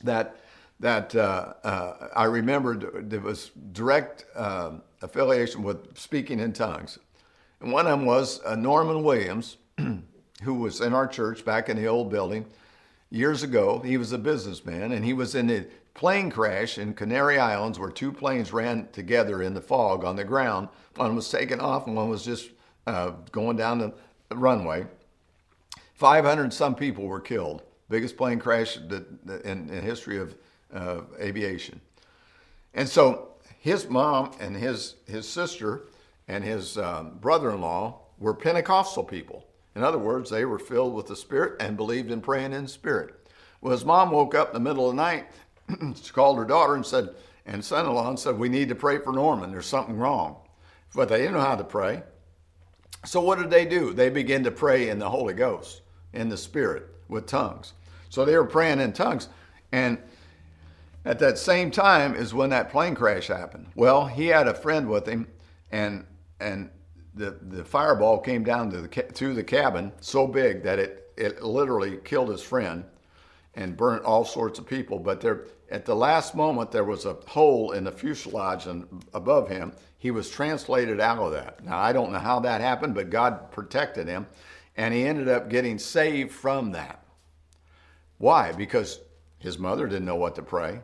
that 0.03 0.35
that 0.79 1.15
uh, 1.15 1.53
uh, 1.63 2.07
I 2.15 2.25
remembered 2.25 3.09
there 3.09 3.19
was 3.19 3.49
direct 3.71 4.25
uh, 4.35 4.73
affiliation 5.01 5.63
with 5.63 5.97
speaking 5.97 6.39
in 6.39 6.53
tongues. 6.53 6.99
And 7.61 7.71
one 7.71 7.87
of 7.87 7.97
them 7.97 8.05
was 8.05 8.41
uh, 8.45 8.55
Norman 8.55 9.03
Williams, 9.03 9.57
who 10.43 10.53
was 10.53 10.81
in 10.81 10.93
our 10.93 11.07
church 11.07 11.43
back 11.43 11.69
in 11.69 11.77
the 11.77 11.87
old 11.87 12.11
building 12.11 12.45
years 13.09 13.41
ago. 13.41 13.79
He 13.79 13.97
was 13.97 14.11
a 14.11 14.19
businessman, 14.19 14.91
and 14.91 15.03
he 15.03 15.13
was 15.13 15.33
in 15.33 15.47
the 15.47 15.67
plane 15.97 16.29
crash 16.29 16.77
in 16.77 16.93
Canary 16.93 17.39
Islands 17.39 17.79
where 17.79 17.89
two 17.89 18.13
planes 18.13 18.53
ran 18.53 18.87
together 18.93 19.41
in 19.41 19.55
the 19.55 19.61
fog 19.61 20.05
on 20.05 20.15
the 20.15 20.23
ground. 20.23 20.69
One 20.95 21.15
was 21.15 21.29
taken 21.29 21.59
off 21.59 21.87
and 21.87 21.95
one 21.95 22.07
was 22.07 22.23
just 22.23 22.51
uh, 22.85 23.13
going 23.31 23.57
down 23.57 23.79
the 23.79 24.35
runway. 24.35 24.85
500 25.95 26.53
some 26.53 26.75
people 26.75 27.05
were 27.05 27.19
killed. 27.19 27.63
Biggest 27.89 28.15
plane 28.15 28.37
crash 28.37 28.77
in, 28.77 29.19
in 29.43 29.81
history 29.81 30.19
of 30.19 30.35
uh, 30.71 31.01
aviation. 31.19 31.81
And 32.75 32.87
so 32.87 33.29
his 33.59 33.89
mom 33.89 34.33
and 34.39 34.55
his, 34.55 34.95
his 35.07 35.27
sister 35.27 35.87
and 36.27 36.43
his 36.43 36.77
um, 36.77 37.17
brother-in-law 37.19 37.99
were 38.19 38.35
Pentecostal 38.35 39.03
people. 39.03 39.47
In 39.75 39.83
other 39.83 39.97
words, 39.97 40.29
they 40.29 40.45
were 40.45 40.59
filled 40.59 40.93
with 40.93 41.07
the 41.07 41.15
Spirit 41.15 41.59
and 41.59 41.75
believed 41.75 42.11
in 42.11 42.21
praying 42.21 42.53
in 42.53 42.67
Spirit. 42.67 43.15
Well, 43.61 43.71
his 43.71 43.85
mom 43.85 44.11
woke 44.11 44.35
up 44.35 44.49
in 44.49 44.53
the 44.53 44.59
middle 44.59 44.89
of 44.89 44.95
the 44.95 45.01
night 45.01 45.27
she 46.01 46.11
called 46.11 46.37
her 46.37 46.45
daughter 46.45 46.75
and 46.75 46.85
said, 46.85 47.09
and 47.45 47.63
son-in-law 47.63 48.09
and 48.09 48.19
said, 48.19 48.37
we 48.37 48.49
need 48.49 48.69
to 48.69 48.75
pray 48.75 48.99
for 48.99 49.13
Norman. 49.13 49.51
There's 49.51 49.65
something 49.65 49.97
wrong. 49.97 50.37
But 50.93 51.09
they 51.09 51.19
didn't 51.19 51.33
know 51.33 51.41
how 51.41 51.55
to 51.55 51.63
pray. 51.63 52.03
So 53.05 53.21
what 53.21 53.39
did 53.39 53.49
they 53.49 53.65
do? 53.65 53.93
They 53.93 54.09
began 54.09 54.43
to 54.43 54.51
pray 54.51 54.89
in 54.89 54.99
the 54.99 55.09
Holy 55.09 55.33
Ghost, 55.33 55.81
in 56.13 56.29
the 56.29 56.37
Spirit, 56.37 56.87
with 57.07 57.25
tongues. 57.25 57.73
So 58.09 58.25
they 58.25 58.35
were 58.35 58.45
praying 58.45 58.79
in 58.79 58.93
tongues. 58.93 59.29
And 59.71 59.97
at 61.05 61.19
that 61.19 61.37
same 61.37 61.71
time 61.71 62.15
is 62.15 62.33
when 62.33 62.49
that 62.49 62.69
plane 62.69 62.95
crash 62.95 63.27
happened. 63.27 63.67
Well, 63.75 64.05
he 64.05 64.27
had 64.27 64.47
a 64.47 64.53
friend 64.53 64.89
with 64.89 65.07
him, 65.07 65.27
and 65.71 66.05
and 66.39 66.69
the 67.15 67.37
the 67.41 67.63
fireball 67.63 68.19
came 68.19 68.43
down 68.43 68.69
to 68.71 68.81
the 68.81 68.87
through 68.87 69.33
the 69.35 69.43
cabin 69.43 69.93
so 70.01 70.27
big 70.27 70.63
that 70.63 70.79
it 70.79 71.11
it 71.15 71.41
literally 71.41 71.97
killed 72.03 72.29
his 72.29 72.41
friend 72.41 72.83
and 73.55 73.77
burnt 73.77 74.03
all 74.03 74.25
sorts 74.25 74.59
of 74.59 74.67
people. 74.67 74.99
But 74.99 75.21
there, 75.21 75.45
at 75.69 75.85
the 75.85 75.95
last 75.95 76.35
moment, 76.35 76.71
there 76.71 76.83
was 76.83 77.05
a 77.05 77.17
hole 77.27 77.71
in 77.71 77.83
the 77.83 77.91
fuselage 77.91 78.67
and 78.67 78.87
above 79.13 79.49
him. 79.49 79.73
He 79.97 80.11
was 80.11 80.29
translated 80.29 80.99
out 80.99 81.17
of 81.17 81.31
that. 81.33 81.63
Now 81.63 81.77
I 81.77 81.91
don't 81.91 82.11
know 82.11 82.19
how 82.19 82.39
that 82.41 82.61
happened, 82.61 82.95
but 82.95 83.09
God 83.09 83.51
protected 83.51 84.07
him, 84.07 84.27
and 84.75 84.93
he 84.93 85.05
ended 85.05 85.27
up 85.27 85.49
getting 85.49 85.77
saved 85.77 86.31
from 86.31 86.71
that. 86.71 87.03
Why? 88.17 88.51
Because 88.51 88.99
his 89.39 89.59
mother 89.59 89.87
didn't 89.87 90.05
know 90.05 90.15
what 90.15 90.35
to 90.35 90.41
pray, 90.41 90.81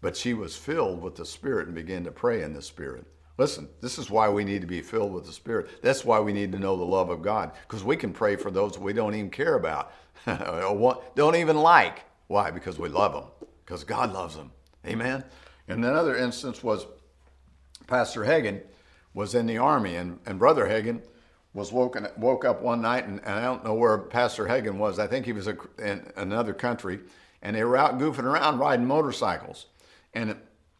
but 0.00 0.16
she 0.16 0.34
was 0.34 0.56
filled 0.56 1.02
with 1.02 1.16
the 1.16 1.24
Spirit 1.24 1.66
and 1.66 1.74
began 1.74 2.04
to 2.04 2.10
pray 2.10 2.42
in 2.42 2.52
the 2.52 2.62
Spirit. 2.62 3.06
Listen, 3.38 3.68
this 3.82 3.98
is 3.98 4.10
why 4.10 4.28
we 4.28 4.44
need 4.44 4.62
to 4.62 4.66
be 4.66 4.80
filled 4.80 5.12
with 5.12 5.26
the 5.26 5.32
Spirit. 5.32 5.82
That's 5.82 6.04
why 6.04 6.20
we 6.20 6.32
need 6.32 6.52
to 6.52 6.58
know 6.58 6.76
the 6.76 6.84
love 6.84 7.10
of 7.10 7.22
God, 7.22 7.52
because 7.66 7.84
we 7.84 7.96
can 7.96 8.12
pray 8.12 8.36
for 8.36 8.50
those 8.50 8.78
we 8.78 8.92
don't 8.92 9.14
even 9.14 9.30
care 9.30 9.54
about, 9.56 9.92
don't 10.26 11.36
even 11.36 11.56
like. 11.56 12.04
Why? 12.28 12.50
Because 12.50 12.78
we 12.78 12.88
love 12.88 13.12
them, 13.12 13.24
because 13.66 13.84
God 13.84 14.12
loves 14.12 14.36
them. 14.36 14.52
Amen. 14.86 15.24
And 15.66 15.84
another 15.84 16.16
instance 16.16 16.62
was 16.62 16.86
Pastor 17.88 18.24
Hagin 18.24 18.62
was 19.12 19.34
in 19.34 19.46
the 19.46 19.58
army, 19.58 19.96
and, 19.96 20.20
and 20.24 20.38
Brother 20.38 20.66
Hagin 20.66 21.02
was 21.52 21.72
woken 21.72 22.06
woke 22.16 22.44
up 22.44 22.62
one 22.62 22.80
night, 22.80 23.06
and, 23.06 23.18
and 23.20 23.34
I 23.34 23.42
don't 23.42 23.64
know 23.64 23.74
where 23.74 23.98
Pastor 23.98 24.46
Hagin 24.46 24.76
was. 24.76 24.98
I 24.98 25.06
think 25.06 25.26
he 25.26 25.32
was 25.32 25.48
a, 25.48 25.56
in 25.78 26.12
another 26.16 26.54
country, 26.54 27.00
and 27.42 27.56
they 27.56 27.64
were 27.64 27.76
out 27.76 27.98
goofing 27.98 28.24
around 28.24 28.58
riding 28.58 28.86
motorcycles, 28.86 29.66
and 30.14 30.36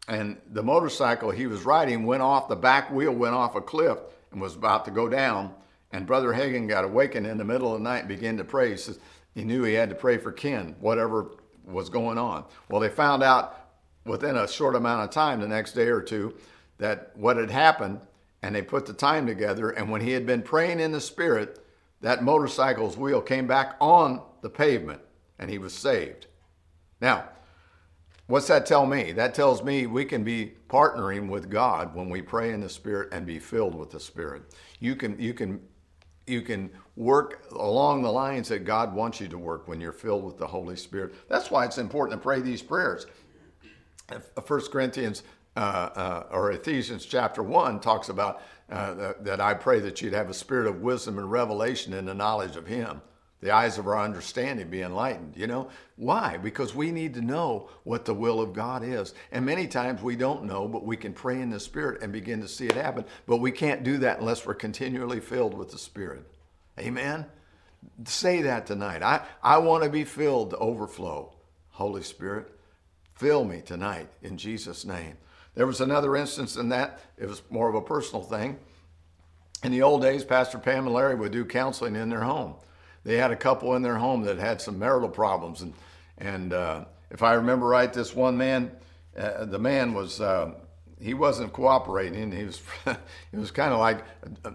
and 0.08 0.36
the 0.52 0.62
motorcycle 0.62 1.30
he 1.30 1.48
was 1.48 1.64
riding 1.64 2.06
went 2.06 2.22
off. 2.22 2.48
The 2.48 2.56
back 2.56 2.92
wheel 2.92 3.12
went 3.12 3.34
off 3.34 3.56
a 3.56 3.60
cliff 3.60 3.98
and 4.30 4.40
was 4.40 4.54
about 4.54 4.84
to 4.84 4.92
go 4.92 5.08
down. 5.08 5.52
And 5.90 6.06
Brother 6.06 6.32
Hagin 6.32 6.68
got 6.68 6.84
awakened 6.84 7.26
in 7.26 7.38
the 7.38 7.44
middle 7.44 7.72
of 7.72 7.80
the 7.80 7.84
night 7.84 8.00
and 8.00 8.08
began 8.08 8.36
to 8.36 8.44
pray. 8.44 8.70
He 8.70 8.76
says 8.76 9.00
he 9.34 9.42
knew 9.42 9.64
he 9.64 9.74
had 9.74 9.88
to 9.88 9.96
pray 9.96 10.18
for 10.18 10.30
Ken, 10.30 10.76
whatever 10.78 11.30
was 11.66 11.90
going 11.90 12.18
on. 12.18 12.44
Well, 12.68 12.80
they 12.80 12.88
found 12.88 13.22
out 13.22 13.68
within 14.04 14.36
a 14.36 14.48
short 14.48 14.74
amount 14.74 15.04
of 15.04 15.10
time, 15.10 15.40
the 15.40 15.48
next 15.48 15.72
day 15.72 15.88
or 15.88 16.00
two, 16.00 16.34
that 16.78 17.10
what 17.16 17.36
had 17.36 17.50
happened 17.50 18.00
and 18.42 18.54
they 18.54 18.62
put 18.62 18.86
the 18.86 18.92
time 18.92 19.26
together. 19.26 19.70
And 19.70 19.90
when 19.90 20.00
he 20.00 20.12
had 20.12 20.26
been 20.26 20.42
praying 20.42 20.80
in 20.80 20.92
the 20.92 21.00
Spirit, 21.00 21.64
that 22.00 22.22
motorcycle's 22.22 22.96
wheel 22.96 23.20
came 23.20 23.46
back 23.46 23.76
on 23.80 24.22
the 24.42 24.50
pavement 24.50 25.00
and 25.38 25.50
he 25.50 25.58
was 25.58 25.72
saved. 25.72 26.26
Now, 27.00 27.28
what's 28.26 28.46
that 28.46 28.66
tell 28.66 28.86
me? 28.86 29.12
That 29.12 29.34
tells 29.34 29.62
me 29.62 29.86
we 29.86 30.04
can 30.04 30.22
be 30.22 30.54
partnering 30.68 31.28
with 31.28 31.50
God 31.50 31.94
when 31.94 32.08
we 32.08 32.22
pray 32.22 32.52
in 32.52 32.60
the 32.60 32.68
Spirit 32.68 33.08
and 33.12 33.26
be 33.26 33.38
filled 33.38 33.74
with 33.74 33.90
the 33.90 34.00
Spirit. 34.00 34.42
You 34.80 34.94
can, 34.94 35.18
you 35.20 35.34
can, 35.34 35.60
you 36.26 36.42
can 36.42 36.70
work 36.96 37.46
along 37.52 38.02
the 38.02 38.10
lines 38.10 38.48
that 38.48 38.64
God 38.64 38.94
wants 38.94 39.20
you 39.20 39.28
to 39.28 39.38
work 39.38 39.68
when 39.68 39.80
you're 39.80 39.92
filled 39.92 40.24
with 40.24 40.38
the 40.38 40.46
Holy 40.46 40.76
Spirit. 40.76 41.14
That's 41.28 41.50
why 41.50 41.64
it's 41.64 41.78
important 41.78 42.18
to 42.18 42.22
pray 42.22 42.40
these 42.40 42.62
prayers. 42.62 43.06
1 44.08 44.60
Corinthians 44.70 45.22
uh, 45.56 45.60
uh, 45.60 46.26
or 46.30 46.52
Ephesians 46.52 47.06
chapter 47.06 47.42
1 47.42 47.80
talks 47.80 48.08
about 48.08 48.42
uh, 48.70 49.12
that 49.20 49.40
I 49.40 49.54
pray 49.54 49.80
that 49.80 50.02
you'd 50.02 50.12
have 50.12 50.28
a 50.28 50.34
spirit 50.34 50.66
of 50.66 50.80
wisdom 50.80 51.18
and 51.18 51.30
revelation 51.30 51.92
in 51.94 52.04
the 52.04 52.14
knowledge 52.14 52.56
of 52.56 52.66
Him, 52.66 53.00
the 53.40 53.50
eyes 53.50 53.78
of 53.78 53.86
our 53.86 53.98
understanding 53.98 54.68
be 54.68 54.82
enlightened. 54.82 55.34
You 55.36 55.46
know, 55.46 55.68
why? 55.96 56.38
Because 56.38 56.74
we 56.74 56.90
need 56.90 57.14
to 57.14 57.20
know 57.20 57.68
what 57.84 58.04
the 58.04 58.14
will 58.14 58.40
of 58.40 58.52
God 58.52 58.82
is. 58.82 59.14
And 59.30 59.44
many 59.44 59.66
times 59.66 60.02
we 60.02 60.16
don't 60.16 60.44
know, 60.44 60.66
but 60.66 60.84
we 60.84 60.96
can 60.96 61.12
pray 61.12 61.40
in 61.40 61.50
the 61.50 61.60
Spirit 61.60 62.02
and 62.02 62.12
begin 62.12 62.40
to 62.40 62.48
see 62.48 62.66
it 62.66 62.72
happen. 62.72 63.04
But 63.26 63.38
we 63.38 63.52
can't 63.52 63.84
do 63.84 63.98
that 63.98 64.20
unless 64.20 64.46
we're 64.46 64.54
continually 64.54 65.20
filled 65.20 65.54
with 65.54 65.70
the 65.70 65.78
Spirit. 65.78 66.24
Amen? 66.78 67.26
Say 68.04 68.42
that 68.42 68.66
tonight. 68.66 69.02
I, 69.02 69.22
I 69.42 69.58
want 69.58 69.84
to 69.84 69.90
be 69.90 70.04
filled 70.04 70.50
to 70.50 70.56
overflow. 70.56 71.34
Holy 71.70 72.02
Spirit, 72.02 72.50
fill 73.14 73.44
me 73.44 73.60
tonight 73.60 74.08
in 74.22 74.38
Jesus' 74.38 74.84
name. 74.84 75.18
There 75.54 75.66
was 75.66 75.80
another 75.80 76.16
instance 76.16 76.56
in 76.56 76.70
that, 76.70 77.00
it 77.18 77.26
was 77.26 77.42
more 77.50 77.68
of 77.68 77.74
a 77.74 77.82
personal 77.82 78.22
thing. 78.22 78.58
In 79.62 79.72
the 79.72 79.82
old 79.82 80.02
days, 80.02 80.24
Pastor 80.24 80.58
Pam 80.58 80.86
and 80.86 80.94
Larry 80.94 81.14
would 81.14 81.32
do 81.32 81.44
counseling 81.44 81.96
in 81.96 82.08
their 82.08 82.22
home. 82.22 82.54
They 83.06 83.18
had 83.18 83.30
a 83.30 83.36
couple 83.36 83.76
in 83.76 83.82
their 83.82 83.96
home 83.96 84.22
that 84.24 84.36
had 84.36 84.60
some 84.60 84.80
marital 84.80 85.08
problems. 85.08 85.62
And, 85.62 85.74
and 86.18 86.52
uh, 86.52 86.86
if 87.12 87.22
I 87.22 87.34
remember 87.34 87.66
right, 87.66 87.92
this 87.92 88.16
one 88.16 88.36
man, 88.36 88.72
uh, 89.16 89.44
the 89.44 89.60
man 89.60 89.94
was, 89.94 90.20
uh, 90.20 90.54
he 91.00 91.14
wasn't 91.14 91.52
cooperating. 91.52 92.32
He 92.32 92.42
was, 92.42 92.60
it 92.86 92.98
was 93.38 93.52
kind 93.52 93.72
of 93.72 93.78
like, 93.78 94.04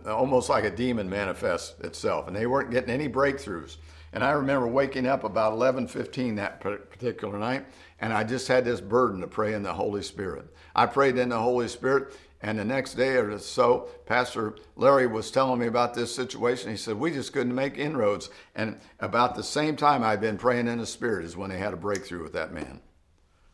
almost 0.06 0.50
like 0.50 0.66
a 0.66 0.70
demon 0.70 1.10
manifests 1.10 1.80
itself. 1.80 2.28
And 2.28 2.36
they 2.36 2.46
weren't 2.46 2.72
getting 2.72 2.90
any 2.90 3.08
breakthroughs. 3.08 3.78
And 4.12 4.22
I 4.22 4.32
remember 4.32 4.68
waking 4.68 5.08
up 5.08 5.24
about 5.24 5.54
11:15 5.54 6.36
that 6.36 6.60
particular 6.60 7.40
night, 7.40 7.66
and 8.02 8.12
I 8.12 8.26
just 8.26 8.50
had 8.50 8.66
this 8.66 8.82
burden 8.82 9.22
to 9.22 9.28
pray 9.28 9.54
in 9.54 9.64
the 9.64 9.72
Holy 9.72 10.04
Spirit. 10.04 10.54
I 10.76 10.86
prayed 10.86 11.18
in 11.18 11.30
the 11.30 11.40
Holy 11.40 11.70
Spirit, 11.70 12.14
and 12.42 12.58
the 12.58 12.66
next 12.66 12.96
day 12.96 13.18
or 13.18 13.38
so, 13.38 13.90
Pastor 14.06 14.56
Larry 14.76 15.06
was 15.06 15.30
telling 15.30 15.60
me 15.60 15.68
about 15.68 15.94
this 15.94 16.14
situation. 16.14 16.72
He 16.72 16.78
said, 16.78 16.98
We 16.98 17.12
just 17.12 17.34
couldn't 17.34 17.54
make 17.54 17.78
inroads. 17.78 18.30
And 18.56 18.80
about 19.00 19.36
the 19.36 19.44
same 19.44 19.76
time 19.76 20.04
I'd 20.04 20.22
been 20.22 20.38
praying 20.38 20.68
in 20.68 20.80
the 20.80 20.86
Spirit 20.86 21.26
is 21.26 21.38
when 21.38 21.52
they 21.52 21.58
had 21.58 21.74
a 21.74 21.78
breakthrough 21.78 22.24
with 22.24 22.34
that 22.34 22.54
man. 22.54 22.82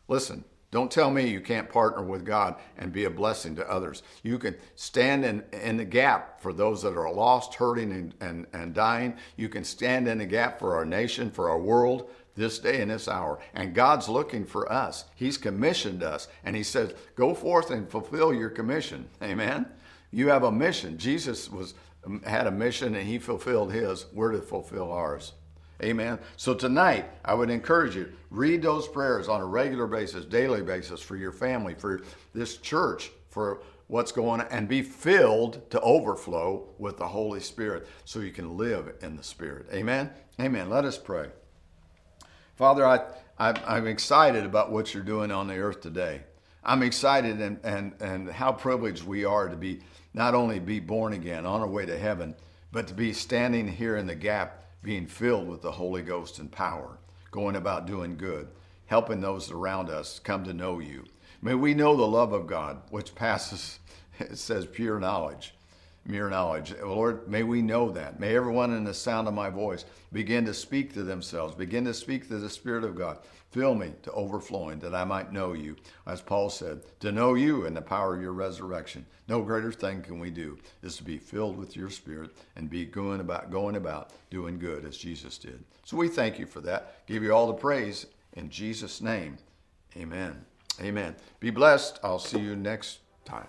Listen, 0.08 0.44
don't 0.70 0.90
tell 0.90 1.10
me 1.10 1.28
you 1.28 1.40
can't 1.40 1.70
partner 1.70 2.02
with 2.02 2.26
God 2.26 2.56
and 2.76 2.92
be 2.92 3.04
a 3.04 3.10
blessing 3.10 3.56
to 3.56 3.70
others. 3.70 4.02
You 4.22 4.38
can 4.38 4.54
stand 4.74 5.24
in, 5.24 5.42
in 5.52 5.78
the 5.78 5.84
gap 5.84 6.42
for 6.42 6.52
those 6.52 6.82
that 6.82 6.96
are 6.96 7.12
lost, 7.12 7.54
hurting, 7.54 7.90
and, 7.90 8.14
and, 8.20 8.46
and 8.52 8.74
dying. 8.74 9.16
You 9.36 9.48
can 9.48 9.64
stand 9.64 10.08
in 10.08 10.18
the 10.18 10.26
gap 10.26 10.58
for 10.58 10.76
our 10.76 10.84
nation, 10.84 11.30
for 11.30 11.48
our 11.48 11.58
world, 11.58 12.10
this 12.38 12.58
day 12.58 12.80
and 12.80 12.90
this 12.90 13.08
hour. 13.08 13.38
And 13.52 13.74
God's 13.74 14.08
looking 14.08 14.46
for 14.46 14.70
us. 14.72 15.04
He's 15.14 15.36
commissioned 15.36 16.02
us. 16.02 16.28
And 16.44 16.56
He 16.56 16.62
says, 16.62 16.94
Go 17.16 17.34
forth 17.34 17.70
and 17.70 17.90
fulfill 17.90 18.32
your 18.32 18.50
commission. 18.50 19.08
Amen. 19.22 19.66
You 20.10 20.28
have 20.28 20.44
a 20.44 20.52
mission. 20.52 20.96
Jesus 20.96 21.50
was 21.50 21.74
um, 22.04 22.22
had 22.22 22.46
a 22.46 22.50
mission 22.50 22.94
and 22.94 23.06
he 23.06 23.18
fulfilled 23.18 23.72
his. 23.72 24.06
We're 24.12 24.32
to 24.32 24.40
fulfill 24.40 24.92
ours. 24.92 25.32
Amen. 25.82 26.18
So 26.36 26.54
tonight, 26.54 27.08
I 27.24 27.34
would 27.34 27.50
encourage 27.50 27.94
you 27.94 28.12
read 28.30 28.62
those 28.62 28.88
prayers 28.88 29.28
on 29.28 29.40
a 29.40 29.46
regular 29.46 29.86
basis, 29.86 30.24
daily 30.24 30.62
basis 30.62 31.00
for 31.00 31.16
your 31.16 31.30
family, 31.30 31.74
for 31.74 32.02
this 32.34 32.56
church, 32.56 33.12
for 33.30 33.62
what's 33.86 34.10
going 34.10 34.40
on, 34.40 34.48
and 34.50 34.66
be 34.66 34.82
filled 34.82 35.70
to 35.70 35.80
overflow 35.80 36.68
with 36.78 36.96
the 36.96 37.06
Holy 37.06 37.40
Spirit 37.40 37.86
so 38.04 38.18
you 38.18 38.32
can 38.32 38.56
live 38.56 38.92
in 39.02 39.16
the 39.16 39.22
Spirit. 39.22 39.66
Amen. 39.72 40.10
Amen. 40.40 40.68
Let 40.68 40.84
us 40.84 40.98
pray. 40.98 41.28
Father, 42.58 42.84
I, 42.84 43.02
I 43.38 43.76
am 43.78 43.86
excited 43.86 44.44
about 44.44 44.72
what 44.72 44.92
you're 44.92 45.04
doing 45.04 45.30
on 45.30 45.46
the 45.46 45.58
earth 45.58 45.80
today. 45.80 46.22
I'm 46.64 46.82
excited 46.82 47.40
and, 47.40 47.60
and, 47.62 47.94
and 48.00 48.28
how 48.28 48.50
privileged 48.50 49.04
we 49.04 49.24
are 49.24 49.48
to 49.48 49.54
be 49.54 49.78
not 50.12 50.34
only 50.34 50.58
be 50.58 50.80
born 50.80 51.12
again 51.12 51.46
on 51.46 51.60
our 51.60 51.68
way 51.68 51.86
to 51.86 51.96
heaven, 51.96 52.34
but 52.72 52.88
to 52.88 52.94
be 52.94 53.12
standing 53.12 53.68
here 53.68 53.96
in 53.96 54.08
the 54.08 54.16
gap 54.16 54.64
being 54.82 55.06
filled 55.06 55.46
with 55.46 55.62
the 55.62 55.70
Holy 55.70 56.02
Ghost 56.02 56.40
and 56.40 56.50
power, 56.50 56.98
going 57.30 57.54
about 57.54 57.86
doing 57.86 58.16
good, 58.16 58.48
helping 58.86 59.20
those 59.20 59.52
around 59.52 59.88
us 59.88 60.18
come 60.18 60.42
to 60.42 60.52
know 60.52 60.80
you. 60.80 61.04
May 61.40 61.54
we 61.54 61.74
know 61.74 61.94
the 61.94 62.08
love 62.08 62.32
of 62.32 62.48
God, 62.48 62.82
which 62.90 63.14
passes, 63.14 63.78
it 64.18 64.36
says, 64.36 64.66
pure 64.66 64.98
knowledge, 64.98 65.54
mere 66.08 66.30
knowledge. 66.30 66.74
Oh, 66.82 66.94
Lord, 66.94 67.28
may 67.28 67.42
we 67.42 67.62
know 67.62 67.90
that. 67.90 68.18
May 68.18 68.34
everyone 68.34 68.72
in 68.74 68.82
the 68.82 68.94
sound 68.94 69.28
of 69.28 69.34
my 69.34 69.50
voice 69.50 69.84
begin 70.12 70.44
to 70.46 70.54
speak 70.54 70.94
to 70.94 71.02
themselves, 71.04 71.54
begin 71.54 71.84
to 71.84 71.94
speak 71.94 72.28
to 72.28 72.38
the 72.38 72.50
Spirit 72.50 72.82
of 72.82 72.96
God. 72.96 73.18
Fill 73.50 73.74
me 73.74 73.92
to 74.02 74.12
overflowing 74.12 74.78
that 74.80 74.94
I 74.94 75.04
might 75.04 75.32
know 75.32 75.52
you. 75.52 75.76
As 76.06 76.20
Paul 76.20 76.50
said, 76.50 76.82
to 77.00 77.12
know 77.12 77.34
you 77.34 77.66
and 77.66 77.76
the 77.76 77.82
power 77.82 78.14
of 78.14 78.22
your 78.22 78.32
resurrection. 78.32 79.06
No 79.26 79.42
greater 79.42 79.72
thing 79.72 80.02
can 80.02 80.18
we 80.18 80.30
do 80.30 80.58
is 80.82 80.96
to 80.96 81.04
be 81.04 81.18
filled 81.18 81.56
with 81.56 81.76
your 81.76 81.90
spirit 81.90 82.30
and 82.56 82.68
be 82.68 82.84
going 82.84 83.20
about 83.20 83.50
going 83.50 83.76
about 83.76 84.12
doing 84.30 84.58
good 84.58 84.84
as 84.84 84.98
Jesus 84.98 85.38
did. 85.38 85.62
So 85.84 85.96
we 85.96 86.08
thank 86.08 86.38
you 86.38 86.46
for 86.46 86.60
that. 86.62 87.06
Give 87.06 87.22
you 87.22 87.34
all 87.34 87.46
the 87.46 87.54
praise 87.54 88.06
in 88.34 88.50
Jesus' 88.50 89.00
name. 89.00 89.38
Amen. 89.96 90.44
Amen. 90.80 91.16
Be 91.40 91.50
blessed. 91.50 91.98
I'll 92.02 92.18
see 92.18 92.38
you 92.38 92.54
next 92.54 92.98
time. 93.24 93.48